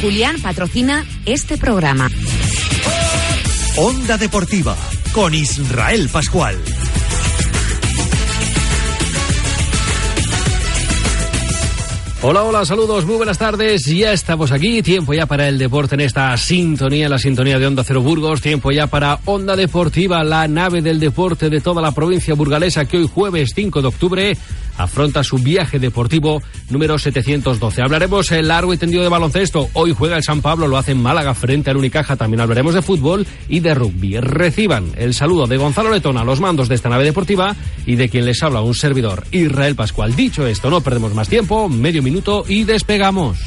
Julián 0.00 0.40
patrocina 0.40 1.04
este 1.26 1.58
programa. 1.58 2.08
Onda 3.76 4.16
Deportiva 4.16 4.76
con 5.12 5.34
Israel 5.34 6.08
Pascual. 6.12 6.56
Hola, 12.20 12.42
hola, 12.42 12.64
saludos, 12.64 13.06
muy 13.06 13.16
buenas 13.16 13.38
tardes. 13.38 13.86
Ya 13.86 14.12
estamos 14.12 14.50
aquí, 14.50 14.82
tiempo 14.82 15.14
ya 15.14 15.26
para 15.26 15.48
el 15.48 15.56
deporte 15.56 15.94
en 15.94 16.00
esta 16.00 16.36
sintonía, 16.36 17.08
la 17.08 17.18
sintonía 17.18 17.60
de 17.60 17.66
Onda 17.68 17.84
Cero 17.84 18.02
Burgos, 18.02 18.40
tiempo 18.40 18.72
ya 18.72 18.88
para 18.88 19.20
Onda 19.24 19.54
Deportiva, 19.54 20.24
la 20.24 20.48
nave 20.48 20.82
del 20.82 20.98
deporte 20.98 21.48
de 21.48 21.60
toda 21.60 21.80
la 21.80 21.92
provincia 21.92 22.34
burgalesa 22.34 22.86
que 22.86 22.98
hoy 22.98 23.08
jueves 23.08 23.52
5 23.54 23.82
de 23.82 23.88
octubre 23.88 24.36
afronta 24.78 25.22
su 25.22 25.36
viaje 25.36 25.78
deportivo 25.78 26.40
número 26.70 26.98
712. 26.98 27.82
Hablaremos 27.82 28.32
el 28.32 28.48
largo 28.48 28.72
y 28.72 28.78
tendido 28.78 29.02
de 29.02 29.08
baloncesto. 29.10 29.68
Hoy 29.74 29.92
juega 29.92 30.16
el 30.16 30.22
San 30.22 30.40
Pablo, 30.40 30.66
lo 30.68 30.78
hace 30.78 30.92
en 30.92 31.02
Málaga 31.02 31.34
frente 31.34 31.70
al 31.70 31.76
Unicaja. 31.76 32.16
También 32.16 32.40
hablaremos 32.40 32.74
de 32.74 32.82
fútbol 32.82 33.26
y 33.48 33.60
de 33.60 33.74
rugby. 33.74 34.18
Reciban 34.20 34.92
el 34.96 35.12
saludo 35.12 35.46
de 35.46 35.58
Gonzalo 35.58 35.90
Letona 35.90 36.24
los 36.24 36.40
mandos 36.40 36.68
de 36.68 36.76
esta 36.76 36.88
nave 36.88 37.04
deportiva 37.04 37.54
y 37.84 37.96
de 37.96 38.08
quien 38.08 38.24
les 38.24 38.42
habla 38.42 38.62
un 38.62 38.74
servidor, 38.74 39.24
Israel 39.32 39.74
Pascual. 39.74 40.14
Dicho 40.16 40.46
esto, 40.46 40.70
no 40.70 40.80
perdemos 40.80 41.14
más 41.14 41.28
tiempo, 41.28 41.68
medio 41.68 42.02
minuto 42.02 42.44
y 42.48 42.64
despegamos. 42.64 43.38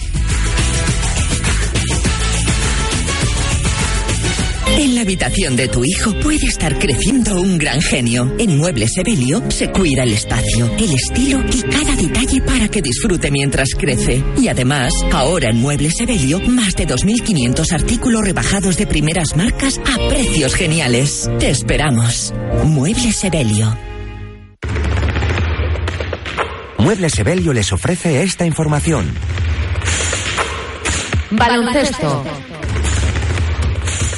En 4.77 4.95
la 4.95 5.02
habitación 5.02 5.55
de 5.55 5.67
tu 5.67 5.84
hijo 5.84 6.13
puede 6.21 6.45
estar 6.45 6.77
creciendo 6.80 7.35
un 7.35 7.57
gran 7.57 7.81
genio. 7.81 8.34
En 8.39 8.57
Muebles 8.57 8.97
Evelio 8.97 9.44
se 9.49 9.71
cuida 9.71 10.03
el 10.03 10.13
espacio, 10.13 10.71
el 10.77 10.94
estilo 10.94 11.39
y 11.52 11.61
cada 11.61 11.95
detalle 11.95 12.41
para 12.41 12.67
que 12.67 12.81
disfrute 12.81 13.31
mientras 13.31 13.70
crece. 13.77 14.23
Y 14.38 14.47
además, 14.47 14.94
ahora 15.11 15.49
en 15.49 15.58
Muebles 15.58 15.99
Evelio, 15.99 16.39
más 16.47 16.75
de 16.75 16.88
2.500 16.88 17.72
artículos 17.73 18.22
rebajados 18.23 18.77
de 18.77 18.88
primeras 18.88 19.36
marcas 19.36 19.80
a 19.80 20.09
precios 20.09 20.55
geniales. 20.55 21.30
Te 21.39 21.49
esperamos. 21.49 22.33
Muebles 22.66 23.23
Evelio. 23.23 23.77
Muebles 26.77 27.19
Evelio 27.19 27.53
les 27.53 27.72
ofrece 27.72 28.23
esta 28.23 28.45
información. 28.45 29.14
Baloncesto. 31.31 32.23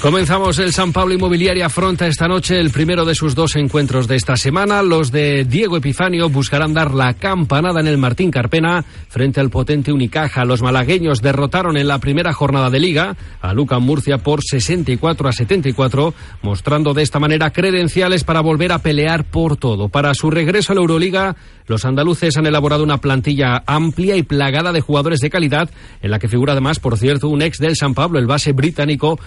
Comenzamos 0.04 0.60
el 0.60 0.74
San 0.74 0.92
Pablo 0.92 1.14
Inmobiliaria 1.14 1.68
afronta 1.68 2.08
esta 2.08 2.28
noche 2.28 2.60
el 2.60 2.72
primero 2.72 3.06
de 3.06 3.16
sus 3.16 3.36
dos 3.36 3.56
encuentros 3.56 4.06
de 4.06 4.18
esta 4.18 4.36
semana. 4.36 4.84
Los 4.84 5.14
de 5.14 5.46
Diego 5.46 5.78
Epifanio 5.78 6.28
buscarán 6.28 6.74
dar 6.74 6.94
la 6.94 7.14
campanada 7.14 7.80
en 7.80 7.88
el 7.88 7.98
Martín 7.98 8.30
Carpena 8.30 8.84
frente 9.08 9.40
al 9.40 9.50
potente 9.50 9.94
Unicaja. 9.94 10.44
Los 10.44 10.62
malagueños 10.62 11.22
derrotaron 11.22 11.78
en 11.78 11.88
la 11.88 12.00
primera 12.00 12.34
jornada 12.34 12.70
de 12.70 12.82
liga 12.82 13.16
a 13.40 13.54
Luca 13.54 13.80
Murcia 13.80 14.18
por 14.18 14.44
64 14.44 15.30
a 15.30 15.32
74, 15.32 16.14
mostrando 16.42 16.94
de 16.94 17.02
esta 17.02 17.22
manera 17.22 17.52
credenciales 17.52 18.26
para 18.26 18.42
volver 18.42 18.74
a 18.74 18.80
pelear 18.80 19.24
por 19.24 19.56
todo. 19.56 19.88
Para 19.88 20.14
su 20.16 20.30
regreso 20.30 20.74
a 20.74 20.76
la 20.76 20.82
Euroliga, 20.82 21.38
los 21.66 21.86
andaluces 21.86 22.36
han 22.36 22.46
elaborado 22.46 22.84
una 22.84 22.98
plantilla 22.98 23.64
amplia 23.66 24.18
y 24.18 24.24
plagada 24.24 24.74
de 24.74 24.82
jugadores 24.82 25.20
de 25.20 25.30
calidad, 25.30 25.70
en 26.02 26.12
la 26.12 26.20
que 26.20 26.28
figura 26.28 26.52
además, 26.52 26.80
por 26.80 26.98
cierto, 26.98 27.30
un 27.30 27.42
ex 27.42 27.58
del 27.60 27.78
San 27.78 27.94
Pablo, 27.94 28.20
el 28.20 28.28
base 28.28 28.52
británico 28.52 29.18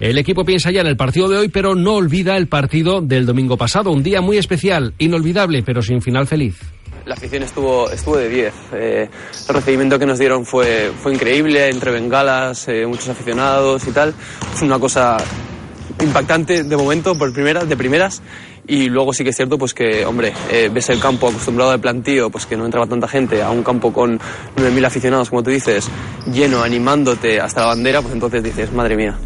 El 0.00 0.18
equipo 0.18 0.44
piensa 0.44 0.70
ya 0.70 0.80
en 0.80 0.86
el 0.86 0.96
partido 0.96 1.28
de 1.28 1.38
hoy, 1.38 1.48
pero 1.48 1.74
no 1.74 1.94
olvida 1.94 2.36
el 2.36 2.48
partido 2.48 3.00
del 3.00 3.26
domingo 3.26 3.56
pasado. 3.56 3.90
Un 3.90 4.02
día 4.02 4.20
muy 4.20 4.38
especial, 4.38 4.94
inolvidable, 4.98 5.62
pero 5.62 5.82
sin 5.82 6.00
final 6.00 6.26
feliz. 6.26 6.58
La 7.04 7.14
afición 7.14 7.44
estuvo, 7.44 7.88
estuvo 7.90 8.16
de 8.16 8.28
10. 8.28 8.54
Eh, 8.72 9.08
el 9.48 9.54
recibimiento 9.54 9.98
que 9.98 10.06
nos 10.06 10.18
dieron 10.18 10.44
fue, 10.44 10.90
fue 11.00 11.14
increíble, 11.14 11.68
entre 11.68 11.92
bengalas, 11.92 12.66
eh, 12.66 12.84
muchos 12.86 13.08
aficionados 13.08 13.86
y 13.86 13.92
tal. 13.92 14.12
Fue 14.12 14.66
una 14.66 14.78
cosa 14.78 15.16
impactante 16.02 16.64
de 16.64 16.76
momento, 16.76 17.16
por 17.16 17.32
primeras, 17.32 17.68
de 17.68 17.76
primeras. 17.76 18.22
Y 18.66 18.88
luego 18.88 19.12
sí 19.12 19.22
que 19.22 19.30
es 19.30 19.36
cierto 19.36 19.58
pues 19.58 19.74
que, 19.74 20.04
hombre, 20.04 20.32
eh, 20.50 20.68
ves 20.72 20.88
el 20.90 20.98
campo 20.98 21.28
acostumbrado 21.28 21.70
al 21.70 21.80
plantío, 21.80 22.30
pues 22.30 22.46
que 22.46 22.56
no 22.56 22.64
entraba 22.64 22.86
tanta 22.86 23.06
gente, 23.06 23.42
a 23.42 23.50
un 23.50 23.62
campo 23.62 23.92
con 23.92 24.18
9.000 24.56 24.86
aficionados, 24.86 25.30
como 25.30 25.42
tú 25.42 25.50
dices, 25.50 25.88
lleno, 26.32 26.62
animándote 26.62 27.40
hasta 27.40 27.60
la 27.60 27.66
bandera, 27.68 28.02
pues 28.02 28.14
entonces 28.14 28.42
dices, 28.42 28.72
madre 28.72 28.96
mía. 28.96 29.16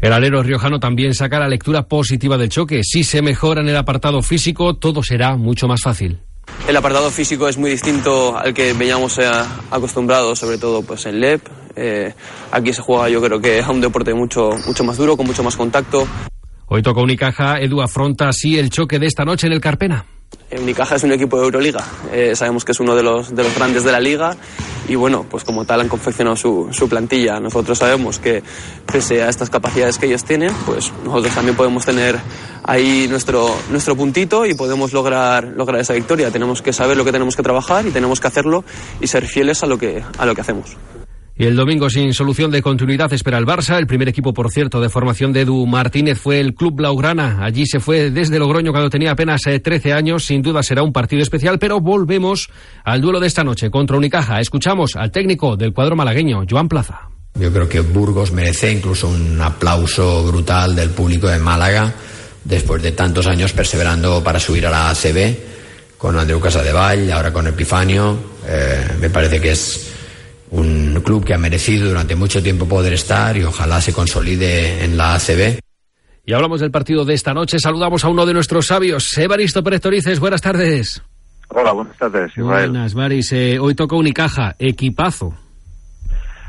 El 0.00 0.12
alero 0.12 0.42
riojano 0.42 0.78
también 0.78 1.14
saca 1.14 1.38
la 1.38 1.48
lectura 1.48 1.88
positiva 1.88 2.36
del 2.36 2.48
choque. 2.48 2.80
Si 2.82 3.02
se 3.02 3.22
mejora 3.22 3.60
en 3.60 3.68
el 3.68 3.76
apartado 3.76 4.22
físico, 4.22 4.76
todo 4.76 5.02
será 5.02 5.36
mucho 5.36 5.66
más 5.68 5.80
fácil. 5.82 6.20
El 6.68 6.76
apartado 6.76 7.10
físico 7.10 7.48
es 7.48 7.56
muy 7.56 7.70
distinto 7.70 8.36
al 8.36 8.52
que 8.52 8.72
veníamos 8.72 9.18
eh, 9.18 9.30
acostumbrados, 9.70 10.38
sobre 10.38 10.58
todo 10.58 10.82
pues 10.82 11.06
en 11.06 11.20
LEP. 11.20 11.42
Eh, 11.76 12.12
aquí 12.50 12.72
se 12.72 12.82
juega 12.82 13.08
yo 13.08 13.22
creo 13.22 13.40
que 13.40 13.60
a 13.60 13.70
un 13.70 13.80
deporte 13.80 14.14
mucho, 14.14 14.50
mucho 14.66 14.82
más 14.82 14.96
duro, 14.96 15.16
con 15.16 15.26
mucho 15.26 15.42
más 15.42 15.56
contacto. 15.56 16.06
Hoy 16.66 16.82
toca 16.82 17.00
Unicaja, 17.00 17.60
Edu 17.60 17.80
afronta 17.80 18.28
así 18.28 18.58
el 18.58 18.70
choque 18.70 18.98
de 18.98 19.06
esta 19.06 19.24
noche 19.24 19.46
en 19.46 19.52
el 19.52 19.60
Carpena. 19.60 20.04
Unicaja 20.50 20.94
es 20.94 21.02
un 21.02 21.12
equipo 21.12 21.38
de 21.38 21.44
Euroliga, 21.44 21.84
eh, 22.12 22.36
sabemos 22.36 22.64
que 22.64 22.72
es 22.72 22.80
uno 22.80 22.94
de 22.94 23.02
los, 23.02 23.34
de 23.34 23.42
los 23.42 23.54
grandes 23.54 23.82
de 23.82 23.90
la 23.92 24.00
liga 24.00 24.36
y 24.88 24.94
bueno, 24.94 25.26
pues 25.28 25.42
como 25.42 25.64
tal 25.64 25.80
han 25.80 25.88
confeccionado 25.88 26.36
su, 26.36 26.68
su, 26.70 26.88
plantilla. 26.88 27.40
Nosotros 27.40 27.78
sabemos 27.78 28.20
que 28.20 28.42
pese 28.90 29.22
a 29.22 29.28
estas 29.28 29.50
capacidades 29.50 29.98
que 29.98 30.06
ellos 30.06 30.24
tienen, 30.24 30.52
pues 30.64 30.92
nosotros 31.04 31.34
también 31.34 31.56
podemos 31.56 31.84
tener 31.84 32.16
ahí 32.62 33.06
nuestro, 33.08 33.52
nuestro 33.70 33.96
puntito 33.96 34.46
y 34.46 34.54
podemos 34.54 34.92
lograr, 34.92 35.44
lograr 35.44 35.80
esa 35.80 35.94
victoria. 35.94 36.30
Tenemos 36.30 36.62
que 36.62 36.72
saber 36.72 36.96
lo 36.96 37.04
que 37.04 37.12
tenemos 37.12 37.34
que 37.34 37.42
trabajar 37.42 37.84
y 37.86 37.90
tenemos 37.90 38.20
que 38.20 38.28
hacerlo 38.28 38.64
y 39.00 39.08
ser 39.08 39.26
fieles 39.26 39.64
a 39.64 39.66
lo 39.66 39.78
que, 39.78 40.04
a 40.18 40.26
lo 40.26 40.34
que 40.34 40.40
hacemos. 40.40 40.76
Y 41.38 41.44
el 41.44 41.54
domingo 41.54 41.90
sin 41.90 42.14
solución 42.14 42.50
de 42.50 42.62
continuidad 42.62 43.12
espera 43.12 43.36
el 43.36 43.44
Barça. 43.44 43.76
El 43.76 43.86
primer 43.86 44.08
equipo, 44.08 44.32
por 44.32 44.50
cierto, 44.50 44.80
de 44.80 44.88
formación 44.88 45.34
de 45.34 45.42
Edu 45.42 45.66
Martínez 45.66 46.18
fue 46.18 46.40
el 46.40 46.54
Club 46.54 46.76
Blaugrana. 46.76 47.44
Allí 47.44 47.66
se 47.66 47.78
fue 47.78 48.10
desde 48.10 48.38
Logroño 48.38 48.70
cuando 48.70 48.88
tenía 48.88 49.10
apenas 49.10 49.42
13 49.42 49.88
eh, 49.88 49.92
años. 49.92 50.24
Sin 50.24 50.40
duda 50.40 50.62
será 50.62 50.82
un 50.82 50.94
partido 50.94 51.20
especial, 51.20 51.58
pero 51.58 51.78
volvemos 51.78 52.48
al 52.84 53.02
duelo 53.02 53.20
de 53.20 53.26
esta 53.26 53.44
noche 53.44 53.70
contra 53.70 53.98
Unicaja. 53.98 54.40
Escuchamos 54.40 54.96
al 54.96 55.10
técnico 55.10 55.58
del 55.58 55.74
cuadro 55.74 55.94
malagueño, 55.94 56.42
Joan 56.48 56.68
Plaza. 56.68 57.10
Yo 57.38 57.52
creo 57.52 57.68
que 57.68 57.80
Burgos 57.80 58.32
merece 58.32 58.72
incluso 58.72 59.08
un 59.08 59.38
aplauso 59.38 60.24
brutal 60.26 60.74
del 60.74 60.88
público 60.88 61.28
de 61.28 61.38
Málaga 61.38 61.92
después 62.44 62.82
de 62.82 62.92
tantos 62.92 63.26
años 63.26 63.52
perseverando 63.52 64.24
para 64.24 64.40
subir 64.40 64.66
a 64.66 64.70
la 64.70 64.88
ACB 64.88 65.36
con 65.98 66.18
Andreu 66.18 66.40
Casadevall, 66.40 67.12
ahora 67.12 67.30
con 67.30 67.46
Epifanio. 67.46 68.16
Eh, 68.48 68.88
me 69.00 69.10
parece 69.10 69.38
que 69.38 69.50
es 69.50 69.95
un 70.56 71.00
club 71.04 71.24
que 71.24 71.34
ha 71.34 71.38
merecido 71.38 71.88
durante 71.88 72.16
mucho 72.16 72.42
tiempo 72.42 72.66
poder 72.66 72.94
estar 72.94 73.36
y 73.36 73.44
ojalá 73.44 73.80
se 73.80 73.92
consolide 73.92 74.84
en 74.84 74.96
la 74.96 75.14
ACB. 75.14 75.60
Y 76.24 76.32
hablamos 76.32 76.60
del 76.60 76.70
partido 76.70 77.04
de 77.04 77.14
esta 77.14 77.32
noche. 77.32 77.58
Saludamos 77.60 78.04
a 78.04 78.08
uno 78.08 78.26
de 78.26 78.34
nuestros 78.34 78.66
sabios, 78.66 79.16
Evaristo 79.16 79.62
Pérez 79.62 79.80
Torices. 79.80 80.18
Buenas 80.18 80.42
tardes. 80.42 81.02
Hola, 81.48 81.72
buenas 81.72 81.96
tardes. 81.96 82.32
Buenas, 82.36 82.94
Maris. 82.94 83.32
Eh, 83.32 83.58
hoy 83.60 83.74
toca 83.74 83.94
Unicaja, 83.94 84.56
equipazo. 84.58 85.34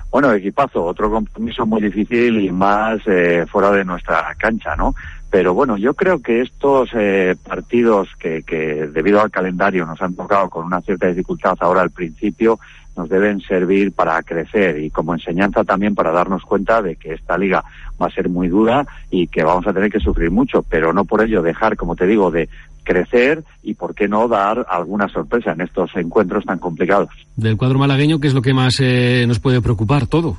Bueno, 0.10 0.34
equipazo, 0.34 0.84
otro 0.84 1.12
compromiso 1.12 1.66
muy 1.66 1.82
difícil 1.82 2.40
y 2.40 2.52
más 2.52 3.00
eh, 3.06 3.46
fuera 3.52 3.72
de 3.72 3.86
nuestra 3.86 4.34
cancha, 4.40 4.76
¿no? 4.76 4.96
Pero 5.30 5.54
bueno, 5.54 5.78
yo 5.78 5.94
creo 5.94 6.22
que 6.22 6.42
estos 6.42 6.90
eh, 6.96 7.36
partidos 7.48 8.08
que, 8.18 8.42
que 8.44 8.88
debido 8.88 9.22
al 9.22 9.30
calendario 9.30 9.86
nos 9.86 10.02
han 10.02 10.16
tocado 10.16 10.50
con 10.50 10.66
una 10.66 10.82
cierta 10.82 11.08
dificultad 11.08 11.58
ahora 11.60 11.82
al 11.82 11.92
principio, 11.92 12.58
nos 12.98 13.10
deben 13.10 13.40
servir 13.42 13.92
para 13.92 14.22
crecer 14.24 14.80
y 14.80 14.90
como 14.90 15.14
enseñanza 15.14 15.64
también 15.64 15.96
para 15.96 16.12
darnos 16.12 16.44
cuenta 16.44 16.82
de 16.82 16.96
que 16.96 17.14
esta 17.14 17.38
liga 17.38 17.64
va 18.02 18.08
a 18.08 18.12
ser 18.12 18.30
muy 18.30 18.48
dura 18.48 18.86
y 19.12 19.28
que 19.28 19.44
vamos 19.44 19.66
a 19.68 19.74
tener 19.74 19.92
que 19.92 20.00
sufrir 20.00 20.32
mucho, 20.32 20.64
pero 20.64 20.94
no 20.94 21.06
por 21.06 21.24
ello 21.24 21.42
dejar, 21.42 21.78
como 21.78 21.96
te 21.96 22.08
digo, 22.08 22.32
de 22.32 22.50
crecer 22.84 23.44
y 23.64 23.74
por 23.74 23.94
qué 23.94 24.08
no 24.08 24.28
dar 24.28 24.66
alguna 24.70 25.08
sorpresa 25.10 25.52
en 25.52 25.62
estos 25.62 25.92
encuentros 25.96 26.46
tan 26.46 26.58
complicados. 26.58 27.10
Del 27.36 27.58
cuadro 27.58 27.80
malagueño, 27.80 28.20
¿qué 28.20 28.28
es 28.28 28.34
lo 28.34 28.42
que 28.42 28.54
más 28.54 28.78
eh, 28.80 29.26
nos 29.28 29.40
puede 29.40 29.62
preocupar? 29.62 30.08
Todo. 30.08 30.38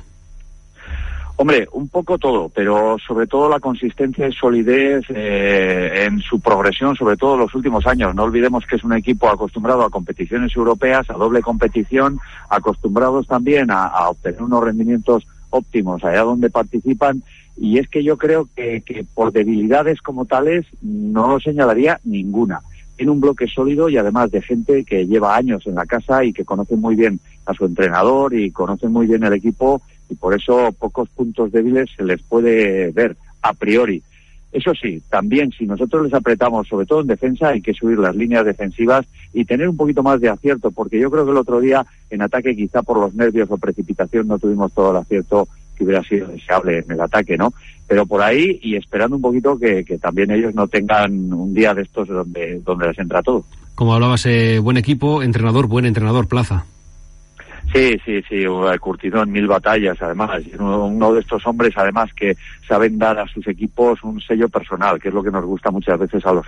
Hombre, 1.41 1.69
un 1.71 1.87
poco 1.87 2.17
todo, 2.17 2.49
pero 2.49 2.97
sobre 2.99 3.25
todo 3.25 3.47
la 3.47 3.61
consistencia 3.61 4.27
y 4.27 4.33
solidez 4.33 5.05
eh, 5.07 6.03
en 6.05 6.19
su 6.19 6.41
progresión, 6.41 6.97
sobre 6.97 7.15
todo 7.15 7.35
en 7.35 7.39
los 7.39 7.55
últimos 7.55 7.87
años. 7.87 8.13
No 8.13 8.23
olvidemos 8.23 8.65
que 8.65 8.75
es 8.75 8.83
un 8.83 8.91
equipo 8.91 9.29
acostumbrado 9.29 9.83
a 9.83 9.89
competiciones 9.89 10.53
europeas, 10.53 11.09
a 11.09 11.13
doble 11.13 11.41
competición, 11.41 12.19
acostumbrados 12.49 13.25
también 13.25 13.71
a, 13.71 13.85
a 13.85 14.09
obtener 14.09 14.43
unos 14.43 14.65
rendimientos 14.65 15.25
óptimos 15.49 16.03
allá 16.03 16.23
donde 16.23 16.49
participan. 16.49 17.23
Y 17.55 17.77
es 17.77 17.87
que 17.87 18.03
yo 18.03 18.17
creo 18.17 18.49
que, 18.53 18.81
que 18.81 19.05
por 19.05 19.31
debilidades 19.31 20.01
como 20.01 20.25
tales 20.25 20.65
no 20.81 21.29
lo 21.29 21.39
señalaría 21.39 22.01
ninguna 22.03 22.59
tiene 22.97 23.13
un 23.13 23.21
bloque 23.21 23.47
sólido 23.47 23.87
y 23.87 23.95
además 23.95 24.29
de 24.29 24.41
gente 24.41 24.83
que 24.83 25.07
lleva 25.07 25.37
años 25.37 25.65
en 25.67 25.75
la 25.75 25.85
casa 25.85 26.25
y 26.25 26.33
que 26.33 26.43
conoce 26.43 26.75
muy 26.75 26.95
bien 26.95 27.21
a 27.45 27.53
su 27.53 27.63
entrenador 27.63 28.33
y 28.33 28.51
conoce 28.51 28.89
muy 28.89 29.07
bien 29.07 29.23
el 29.23 29.31
equipo 29.31 29.81
y 30.09 30.15
por 30.15 30.33
eso 30.33 30.71
pocos 30.73 31.09
puntos 31.09 31.51
débiles 31.51 31.89
se 31.95 32.03
les 32.03 32.21
puede 32.21 32.91
ver 32.91 33.15
a 33.41 33.53
priori. 33.53 34.01
Eso 34.51 34.73
sí, 34.73 35.01
también 35.09 35.51
si 35.51 35.65
nosotros 35.65 36.05
les 36.05 36.13
apretamos, 36.13 36.67
sobre 36.67 36.87
todo 36.87 37.01
en 37.01 37.07
defensa, 37.07 37.49
hay 37.49 37.61
que 37.61 37.73
subir 37.73 37.99
las 37.99 38.15
líneas 38.15 38.45
defensivas 38.45 39.05
y 39.31 39.45
tener 39.45 39.69
un 39.69 39.77
poquito 39.77 40.01
más 40.01 40.19
de 40.19 40.29
acierto, 40.29 40.71
porque 40.71 40.99
yo 40.99 41.11
creo 41.11 41.23
que 41.23 41.31
el 41.31 41.37
otro 41.37 41.59
día 41.59 41.85
en 42.09 42.23
ataque 42.23 42.55
quizá 42.55 42.81
por 42.81 42.97
los 42.97 43.13
nervios 43.13 43.49
o 43.51 43.57
precipitación 43.57 44.27
no 44.27 44.39
tuvimos 44.39 44.73
todo 44.73 44.91
el 44.91 44.97
acierto 44.97 45.47
que 45.77 45.83
hubiera 45.83 46.03
sido 46.03 46.27
deseable 46.27 46.79
en 46.79 46.91
el 46.91 46.99
ataque, 46.99 47.37
¿no? 47.37 47.53
Pero 47.87 48.07
por 48.07 48.21
ahí 48.21 48.59
y 48.63 48.75
esperando 48.75 49.17
un 49.17 49.21
poquito 49.21 49.57
que, 49.57 49.83
también 50.01 50.31
ellos 50.31 50.55
no 50.55 50.67
tengan 50.67 51.31
un 51.31 51.53
día 51.53 51.75
de 51.75 51.83
estos 51.83 52.07
donde, 52.07 52.59
donde 52.65 52.87
les 52.87 52.97
entra 52.97 53.21
todo. 53.21 53.45
Como 53.75 53.93
hablabas, 53.93 54.25
eh, 54.25 54.59
buen 54.59 54.77
equipo, 54.77 55.21
entrenador, 55.21 55.67
buen 55.67 55.85
entrenador, 55.85 56.27
Plaza. 56.27 56.65
Sí, 57.73 58.01
sí, 58.03 58.23
sí, 58.27 58.45
curtido 58.79 59.21
en 59.21 59.31
mil 59.31 59.47
batallas, 59.47 60.01
además. 60.01 60.41
Uno, 60.57 61.13
de 61.13 61.19
estos 61.19 61.45
hombres, 61.45 61.71
además, 61.77 62.11
que 62.15 62.35
saben 62.67 62.97
dar 62.97 63.19
a 63.19 63.27
sus 63.27 63.47
equipos 63.47 64.03
un 64.03 64.19
sello 64.19 64.49
personal, 64.49 64.99
que 64.99 65.09
es 65.09 65.13
lo 65.13 65.21
que 65.21 65.29
nos 65.29 65.45
gusta 65.45 65.69
muchas 65.69 65.99
veces 65.99 66.25
a 66.25 66.33
los 66.33 66.47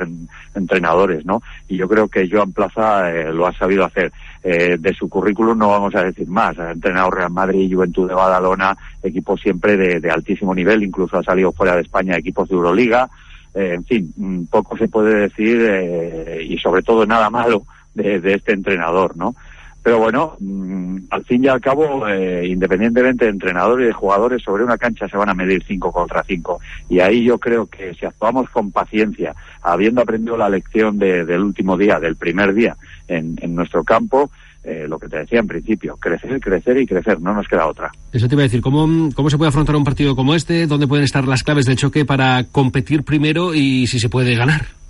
entrenadores, 0.56 1.24
¿no? 1.24 1.44
Y 1.68 1.78
yo 1.78 1.88
creo 1.88 2.08
que 2.08 2.28
Joan 2.28 2.54
Plaza 2.54 3.12
eh, 3.12 3.32
lo 3.32 3.46
ha 3.46 3.54
sabido 3.54 3.86
hacer. 3.86 4.12
Eh, 4.44 4.78
de 4.80 4.94
su 4.96 5.08
currículum 5.08 5.60
no 5.60 5.70
vamos 5.70 5.94
a 5.94 6.04
decir 6.04 6.28
más. 6.28 6.58
Ha 6.58 6.72
entrenado 6.72 7.12
Real 7.12 7.32
Madrid, 7.32 7.72
Juventud 7.72 8.10
de 8.10 8.16
Badalona, 8.16 8.76
equipos 9.04 9.40
siempre 9.40 9.78
de, 9.78 10.10
altísimo 10.10 10.56
nivel, 10.56 10.82
incluso 10.82 11.20
ha 11.20 11.24
salido 11.24 11.52
fuera 11.52 11.76
de 11.76 11.82
España 11.82 12.18
equipos 12.18 12.50
de 12.50 12.56
Euroliga. 12.56 13.08
Eh, 13.54 13.74
en 13.76 13.84
fin, 13.86 14.48
poco 14.50 14.76
se 14.76 14.88
puede 14.88 15.30
decir 15.30 16.42
y 16.42 16.58
sobre 16.58 16.82
todo 16.82 17.06
nada 17.06 17.30
malo 17.30 17.64
de, 17.94 18.20
de 18.20 18.34
este 18.34 18.54
entrenador, 18.54 19.16
¿no? 19.16 19.36
Pero 19.84 19.98
bueno, 19.98 20.36
mm, 20.40 20.98
al 21.10 21.26
fin 21.26 21.44
y 21.44 21.48
al 21.48 21.60
cabo, 21.60 22.08
eh, 22.08 22.48
independientemente 22.48 23.26
de 23.26 23.32
entrenadores 23.32 23.86
y 23.86 23.88
de 23.88 23.94
jugadores, 23.94 24.44
sobre 24.44 24.64
una 24.64 24.78
cancha 24.78 25.08
se 25.08 25.18
van 25.18 25.30
a 25.30 25.34
medir 25.34 25.64
cinco 25.68 25.92
contra 25.92 26.24
cinco. 26.24 26.60
Y 26.88 27.00
ahí 27.00 27.24
yo 27.24 27.40
creo 27.40 27.66
que 27.66 27.94
si 27.96 28.06
actuamos 28.06 28.50
con 28.52 28.72
paciencia, 28.72 29.34
habiendo 29.64 30.02
aprendido 30.02 30.38
la 30.38 30.50
lección 30.50 31.00
del 31.00 31.42
último 31.42 31.78
día, 31.78 32.00
del 32.00 32.16
primer 32.16 32.54
día 32.54 32.78
en, 33.08 33.56
nuestro 33.56 33.84
campo, 33.84 34.30
eh, 34.64 34.86
lo 34.88 35.00
que 35.00 35.08
te 35.08 35.18
decía 35.18 35.40
en 35.40 35.48
principio, 35.48 35.98
crecer, 35.98 36.40
crecer 36.40 36.78
y 36.78 36.86
crecer, 36.86 37.20
no 37.20 37.34
nos 37.34 37.48
queda 37.48 37.66
otra. 37.66 37.92
Eso 38.14 38.28
te 38.28 38.36
iba 38.36 38.44
a 38.44 38.46
decir, 38.46 38.62
¿cómo, 38.62 39.10
¿cómo 39.16 39.32
se 39.32 39.38
puede 39.38 39.50
afrontar 39.50 39.76
un 39.76 39.84
partido 39.84 40.16
como 40.16 40.36
este? 40.36 40.68
¿Dónde 40.68 40.88
pueden 40.88 41.06
estar 41.06 41.28
las 41.28 41.42
claves 41.42 41.66
del 41.66 41.78
choque 41.78 42.06
para 42.06 42.44
competir 42.52 43.04
primero 43.04 43.56
y 43.56 43.88
si 43.88 44.00
se 44.00 44.10
puede 44.10 44.36
ganar? 44.36 44.81